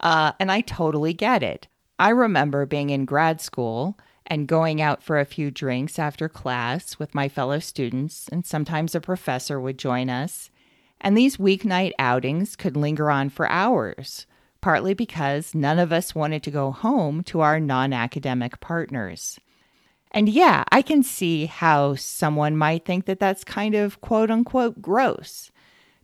Uh, 0.00 0.32
and 0.38 0.52
I 0.52 0.60
totally 0.60 1.14
get 1.14 1.42
it. 1.42 1.66
I 1.98 2.10
remember 2.10 2.66
being 2.66 2.90
in 2.90 3.06
grad 3.06 3.40
school 3.40 3.98
and 4.30 4.46
going 4.46 4.80
out 4.80 5.02
for 5.02 5.18
a 5.18 5.24
few 5.24 5.50
drinks 5.50 5.98
after 5.98 6.28
class 6.28 7.00
with 7.00 7.14
my 7.16 7.28
fellow 7.28 7.58
students, 7.58 8.28
and 8.28 8.46
sometimes 8.46 8.94
a 8.94 9.00
professor 9.00 9.60
would 9.60 9.76
join 9.76 10.08
us. 10.08 10.50
And 11.00 11.18
these 11.18 11.36
weeknight 11.36 11.92
outings 11.98 12.54
could 12.54 12.76
linger 12.76 13.10
on 13.10 13.28
for 13.28 13.50
hours, 13.50 14.26
partly 14.60 14.94
because 14.94 15.52
none 15.54 15.80
of 15.80 15.92
us 15.92 16.14
wanted 16.14 16.44
to 16.44 16.50
go 16.52 16.70
home 16.70 17.24
to 17.24 17.40
our 17.40 17.58
non 17.58 17.92
academic 17.92 18.60
partners. 18.60 19.40
And 20.12 20.28
yeah, 20.28 20.64
I 20.70 20.82
can 20.82 21.02
see 21.02 21.46
how 21.46 21.96
someone 21.96 22.56
might 22.56 22.84
think 22.84 23.06
that 23.06 23.18
that's 23.18 23.42
kind 23.42 23.74
of 23.74 24.00
quote 24.00 24.30
unquote 24.30 24.80
gross 24.80 25.50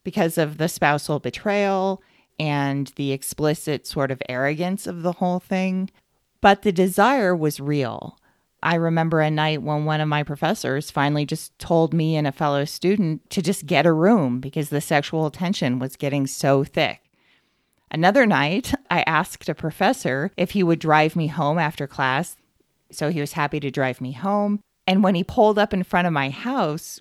because 0.02 0.36
of 0.36 0.58
the 0.58 0.68
spousal 0.68 1.20
betrayal 1.20 2.02
and 2.38 2.92
the 2.96 3.12
explicit 3.12 3.86
sort 3.86 4.10
of 4.10 4.22
arrogance 4.28 4.86
of 4.86 5.02
the 5.02 5.12
whole 5.12 5.40
thing. 5.40 5.90
But 6.40 6.62
the 6.62 6.72
desire 6.72 7.34
was 7.34 7.60
real. 7.60 8.18
I 8.62 8.74
remember 8.74 9.20
a 9.20 9.30
night 9.30 9.62
when 9.62 9.84
one 9.84 10.00
of 10.00 10.08
my 10.08 10.22
professors 10.22 10.90
finally 10.90 11.26
just 11.26 11.56
told 11.58 11.94
me 11.94 12.16
and 12.16 12.26
a 12.26 12.32
fellow 12.32 12.64
student 12.64 13.28
to 13.30 13.42
just 13.42 13.66
get 13.66 13.86
a 13.86 13.92
room 13.92 14.40
because 14.40 14.70
the 14.70 14.80
sexual 14.80 15.30
tension 15.30 15.78
was 15.78 15.96
getting 15.96 16.26
so 16.26 16.64
thick. 16.64 17.02
Another 17.90 18.26
night, 18.26 18.74
I 18.90 19.02
asked 19.06 19.48
a 19.48 19.54
professor 19.54 20.30
if 20.36 20.52
he 20.52 20.62
would 20.62 20.78
drive 20.78 21.16
me 21.16 21.28
home 21.28 21.58
after 21.58 21.86
class. 21.86 22.36
So 22.90 23.10
he 23.10 23.20
was 23.20 23.32
happy 23.32 23.60
to 23.60 23.70
drive 23.70 24.00
me 24.00 24.12
home. 24.12 24.60
And 24.86 25.02
when 25.02 25.14
he 25.14 25.24
pulled 25.24 25.58
up 25.58 25.74
in 25.74 25.82
front 25.82 26.06
of 26.06 26.12
my 26.12 26.30
house, 26.30 27.00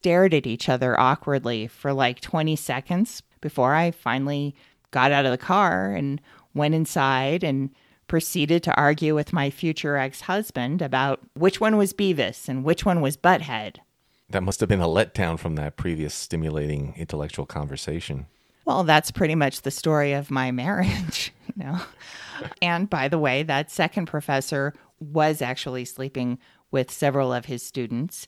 stared 0.00 0.34
at 0.34 0.46
each 0.46 0.68
other 0.68 1.00
awkwardly 1.00 1.66
for 1.66 1.92
like 1.92 2.20
20 2.20 2.56
seconds 2.56 3.22
before 3.40 3.74
I 3.74 3.90
finally 3.90 4.54
got 4.90 5.12
out 5.12 5.24
of 5.24 5.30
the 5.30 5.38
car 5.38 5.92
and 5.94 6.20
went 6.52 6.74
inside 6.74 7.42
and 7.42 7.70
proceeded 8.06 8.62
to 8.62 8.74
argue 8.74 9.14
with 9.14 9.32
my 9.32 9.50
future 9.50 9.96
ex 9.96 10.22
husband 10.22 10.82
about 10.82 11.20
which 11.34 11.60
one 11.60 11.76
was 11.76 11.92
Beavis 11.92 12.48
and 12.48 12.64
which 12.64 12.84
one 12.84 13.00
was 13.00 13.16
Butthead. 13.16 13.76
That 14.30 14.42
must 14.42 14.60
have 14.60 14.68
been 14.68 14.80
a 14.80 14.86
letdown 14.86 15.38
from 15.38 15.54
that 15.56 15.76
previous 15.76 16.14
stimulating 16.14 16.94
intellectual 16.96 17.46
conversation. 17.46 18.26
Well, 18.64 18.84
that's 18.84 19.10
pretty 19.10 19.34
much 19.34 19.62
the 19.62 19.70
story 19.70 20.12
of 20.12 20.30
my 20.30 20.50
marriage, 20.50 21.32
you 21.46 21.64
know. 21.64 21.80
and 22.62 22.88
by 22.88 23.08
the 23.08 23.18
way, 23.18 23.42
that 23.42 23.70
second 23.70 24.06
professor 24.06 24.74
was 24.98 25.42
actually 25.42 25.84
sleeping 25.84 26.38
with 26.70 26.90
several 26.90 27.32
of 27.32 27.44
his 27.44 27.62
students. 27.62 28.26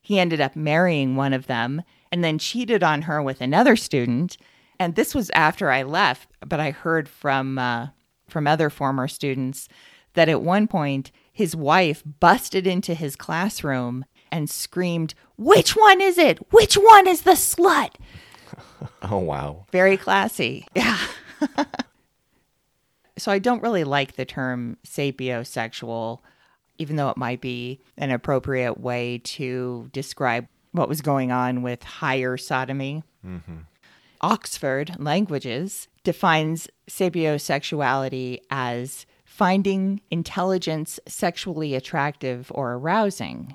He 0.00 0.18
ended 0.18 0.40
up 0.40 0.56
marrying 0.56 1.16
one 1.16 1.32
of 1.32 1.46
them 1.46 1.82
and 2.10 2.22
then 2.22 2.38
cheated 2.38 2.82
on 2.82 3.02
her 3.02 3.22
with 3.22 3.40
another 3.40 3.76
student 3.76 4.36
and 4.82 4.96
this 4.96 5.14
was 5.14 5.30
after 5.30 5.70
I 5.70 5.84
left, 5.84 6.28
but 6.44 6.58
I 6.58 6.72
heard 6.72 7.08
from 7.08 7.56
uh, 7.56 7.88
from 8.28 8.46
other 8.46 8.70
former 8.70 9.08
students 9.08 9.68
that 10.14 10.28
at 10.28 10.42
one 10.42 10.68
point 10.68 11.10
his 11.32 11.56
wife 11.56 12.02
busted 12.20 12.66
into 12.66 12.94
his 12.94 13.16
classroom 13.16 14.04
and 14.30 14.48
screamed, 14.48 15.14
"Which 15.36 15.72
one 15.76 16.00
is 16.00 16.18
it? 16.18 16.52
Which 16.52 16.74
one 16.74 17.06
is 17.06 17.22
the 17.22 17.32
slut?" 17.32 17.94
oh 19.02 19.18
wow. 19.18 19.66
Very 19.72 19.96
classy. 19.96 20.66
Yeah. 20.74 20.98
so 23.18 23.32
I 23.32 23.38
don't 23.38 23.62
really 23.62 23.84
like 23.84 24.16
the 24.16 24.24
term 24.24 24.76
sapiosexual 24.86 26.20
even 26.82 26.96
though 26.96 27.10
it 27.10 27.16
might 27.16 27.40
be 27.40 27.80
an 27.96 28.10
appropriate 28.10 28.80
way 28.80 29.18
to 29.18 29.88
describe 29.92 30.48
what 30.72 30.88
was 30.88 31.00
going 31.00 31.30
on 31.30 31.62
with 31.62 31.82
higher 31.82 32.36
sodomy. 32.36 33.04
Mm-hmm. 33.24 33.58
Oxford 34.20 34.96
Languages 34.98 35.88
defines 36.04 36.68
sapiosexuality 36.88 38.40
as 38.50 39.06
finding 39.24 40.00
intelligence 40.10 41.00
sexually 41.06 41.74
attractive 41.74 42.50
or 42.54 42.74
arousing. 42.74 43.54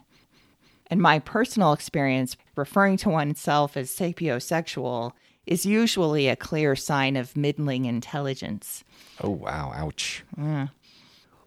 And 0.89 1.01
my 1.01 1.19
personal 1.19 1.73
experience, 1.73 2.37
referring 2.55 2.97
to 2.97 3.09
oneself 3.09 3.75
as 3.75 3.91
sapiosexual 3.91 5.11
is 5.45 5.65
usually 5.65 6.27
a 6.27 6.35
clear 6.35 6.75
sign 6.75 7.15
of 7.15 7.37
middling 7.37 7.85
intelligence. 7.85 8.83
Oh, 9.21 9.29
wow. 9.29 9.71
Ouch. 9.75 10.23
Mm. 10.37 10.69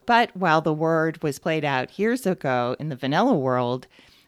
But 0.07 0.35
while 0.37 0.61
the 0.61 0.73
word 0.73 1.23
was 1.23 1.39
played 1.39 1.65
out 1.65 1.99
years 1.99 2.27
ago 2.27 2.77
in 2.79 2.89
the 2.89 2.97
vanilla 2.97 3.35
world, 3.35 3.87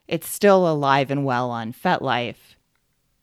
it's 0.08 0.28
still 0.28 0.70
alive 0.70 1.11
and 1.11 1.24
well 1.24 1.50
on 1.50 1.72
FetLife. 1.72 2.56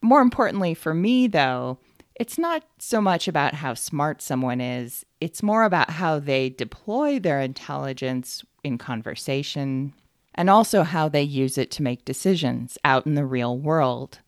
More 0.02 0.22
importantly 0.22 0.74
for 0.74 0.94
me, 0.94 1.28
though, 1.28 1.78
it's 2.20 2.38
not 2.38 2.64
so 2.78 3.00
much 3.00 3.30
about 3.30 3.56
how 3.56 3.74
smart 3.74 4.22
someone 4.22 4.60
is, 4.60 5.06
it's 5.22 5.42
more 5.42 5.64
about 5.64 5.92
how 5.92 6.20
they 6.20 6.50
deploy 6.50 7.18
their 7.18 7.40
intelligence 7.40 8.44
in 8.62 8.78
conversation 8.78 9.94
and 10.36 10.50
also 10.50 10.84
how 10.84 11.08
they 11.08 11.24
use 11.24 11.58
it 11.58 11.72
to 11.72 11.82
make 11.82 12.04
decisions 12.04 12.78
out 12.84 13.06
in 13.06 13.16
the 13.16 13.26
real 13.26 13.58
world. 13.58 14.20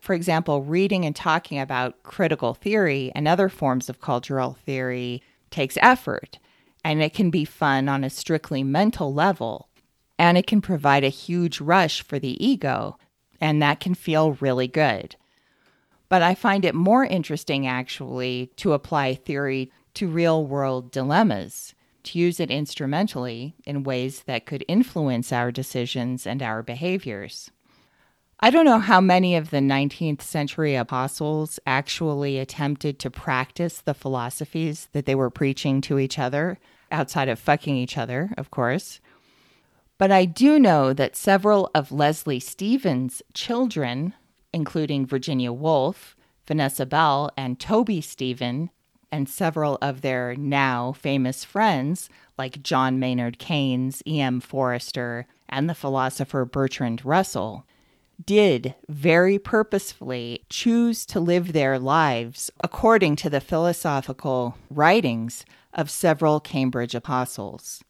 For 0.00 0.12
example, 0.12 0.62
reading 0.62 1.04
and 1.04 1.14
talking 1.14 1.58
about 1.58 2.02
critical 2.02 2.52
theory 2.52 3.12
and 3.14 3.28
other 3.28 3.48
forms 3.48 3.88
of 3.88 4.00
cultural 4.00 4.58
theory 4.66 5.22
takes 5.50 5.78
effort, 5.80 6.38
and 6.84 7.02
it 7.02 7.14
can 7.14 7.30
be 7.30 7.44
fun 7.44 7.88
on 7.88 8.04
a 8.04 8.10
strictly 8.10 8.62
mental 8.62 9.14
level. 9.14 9.68
And 10.18 10.36
it 10.36 10.48
can 10.48 10.60
provide 10.60 11.04
a 11.04 11.08
huge 11.08 11.60
rush 11.60 12.02
for 12.02 12.18
the 12.18 12.44
ego, 12.44 12.98
and 13.40 13.62
that 13.62 13.78
can 13.78 13.94
feel 13.94 14.32
really 14.32 14.66
good. 14.66 15.14
But 16.08 16.22
I 16.22 16.34
find 16.34 16.64
it 16.64 16.74
more 16.74 17.04
interesting, 17.04 17.66
actually, 17.66 18.50
to 18.56 18.72
apply 18.72 19.14
theory 19.14 19.70
to 19.94 20.08
real 20.08 20.46
world 20.46 20.90
dilemmas, 20.90 21.74
to 22.04 22.18
use 22.18 22.40
it 22.40 22.50
instrumentally 22.50 23.54
in 23.66 23.82
ways 23.82 24.22
that 24.22 24.46
could 24.46 24.64
influence 24.68 25.32
our 25.32 25.52
decisions 25.52 26.26
and 26.26 26.42
our 26.42 26.62
behaviors. 26.62 27.50
I 28.40 28.50
don't 28.50 28.64
know 28.64 28.78
how 28.78 29.00
many 29.00 29.34
of 29.34 29.50
the 29.50 29.58
19th 29.58 30.22
century 30.22 30.76
apostles 30.76 31.58
actually 31.66 32.38
attempted 32.38 33.00
to 33.00 33.10
practice 33.10 33.80
the 33.80 33.94
philosophies 33.94 34.88
that 34.92 35.06
they 35.06 35.16
were 35.16 35.28
preaching 35.28 35.80
to 35.82 35.98
each 35.98 36.20
other, 36.20 36.58
outside 36.92 37.28
of 37.28 37.40
fucking 37.40 37.74
each 37.76 37.98
other, 37.98 38.30
of 38.38 38.50
course. 38.52 39.00
But 39.98 40.12
I 40.12 40.24
do 40.24 40.60
know 40.60 40.92
that 40.92 41.16
several 41.16 41.68
of 41.74 41.90
Leslie 41.90 42.38
Stephen's 42.38 43.20
children, 43.34 44.14
including 44.52 45.06
Virginia 45.06 45.52
Woolf, 45.52 46.16
Vanessa 46.46 46.86
Bell, 46.86 47.30
and 47.36 47.60
Toby 47.60 48.00
Stephen, 48.00 48.70
and 49.10 49.28
several 49.28 49.78
of 49.80 50.00
their 50.00 50.34
now 50.36 50.92
famous 50.92 51.44
friends, 51.44 52.10
like 52.36 52.62
John 52.62 52.98
Maynard 52.98 53.38
Keynes, 53.38 54.02
E.M. 54.06 54.40
Forster, 54.40 55.26
and 55.48 55.68
the 55.68 55.74
philosopher 55.74 56.44
Bertrand 56.44 57.04
Russell, 57.04 57.64
did 58.24 58.74
very 58.88 59.38
purposefully 59.38 60.44
choose 60.50 61.06
to 61.06 61.20
live 61.20 61.52
their 61.52 61.78
lives 61.78 62.50
according 62.62 63.16
to 63.16 63.30
the 63.30 63.40
philosophical 63.40 64.56
writings 64.70 65.44
of 65.72 65.90
several 65.90 66.40
Cambridge 66.40 66.94
apostles. 66.94 67.82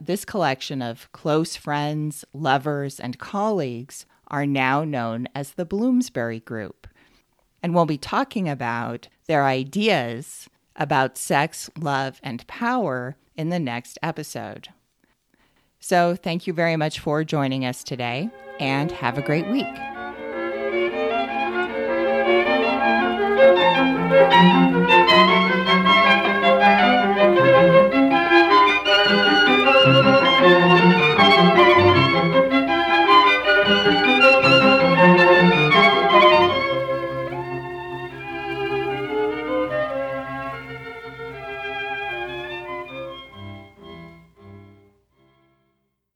This 0.00 0.24
collection 0.24 0.82
of 0.82 1.10
close 1.12 1.56
friends, 1.56 2.24
lovers, 2.32 3.00
and 3.00 3.18
colleagues 3.18 4.06
are 4.28 4.46
now 4.46 4.84
known 4.84 5.28
as 5.34 5.52
the 5.52 5.64
Bloomsbury 5.64 6.40
Group. 6.40 6.86
And 7.62 7.74
we'll 7.74 7.86
be 7.86 7.98
talking 7.98 8.48
about 8.48 9.08
their 9.26 9.44
ideas 9.44 10.48
about 10.76 11.16
sex, 11.16 11.70
love, 11.78 12.20
and 12.22 12.46
power 12.46 13.16
in 13.34 13.48
the 13.48 13.58
next 13.58 13.98
episode. 14.02 14.68
So, 15.80 16.16
thank 16.16 16.46
you 16.46 16.52
very 16.52 16.76
much 16.76 17.00
for 17.00 17.24
joining 17.24 17.64
us 17.64 17.84
today 17.84 18.30
and 18.58 18.90
have 18.92 19.18
a 19.18 19.22
great 19.22 19.46
week. 19.48 19.66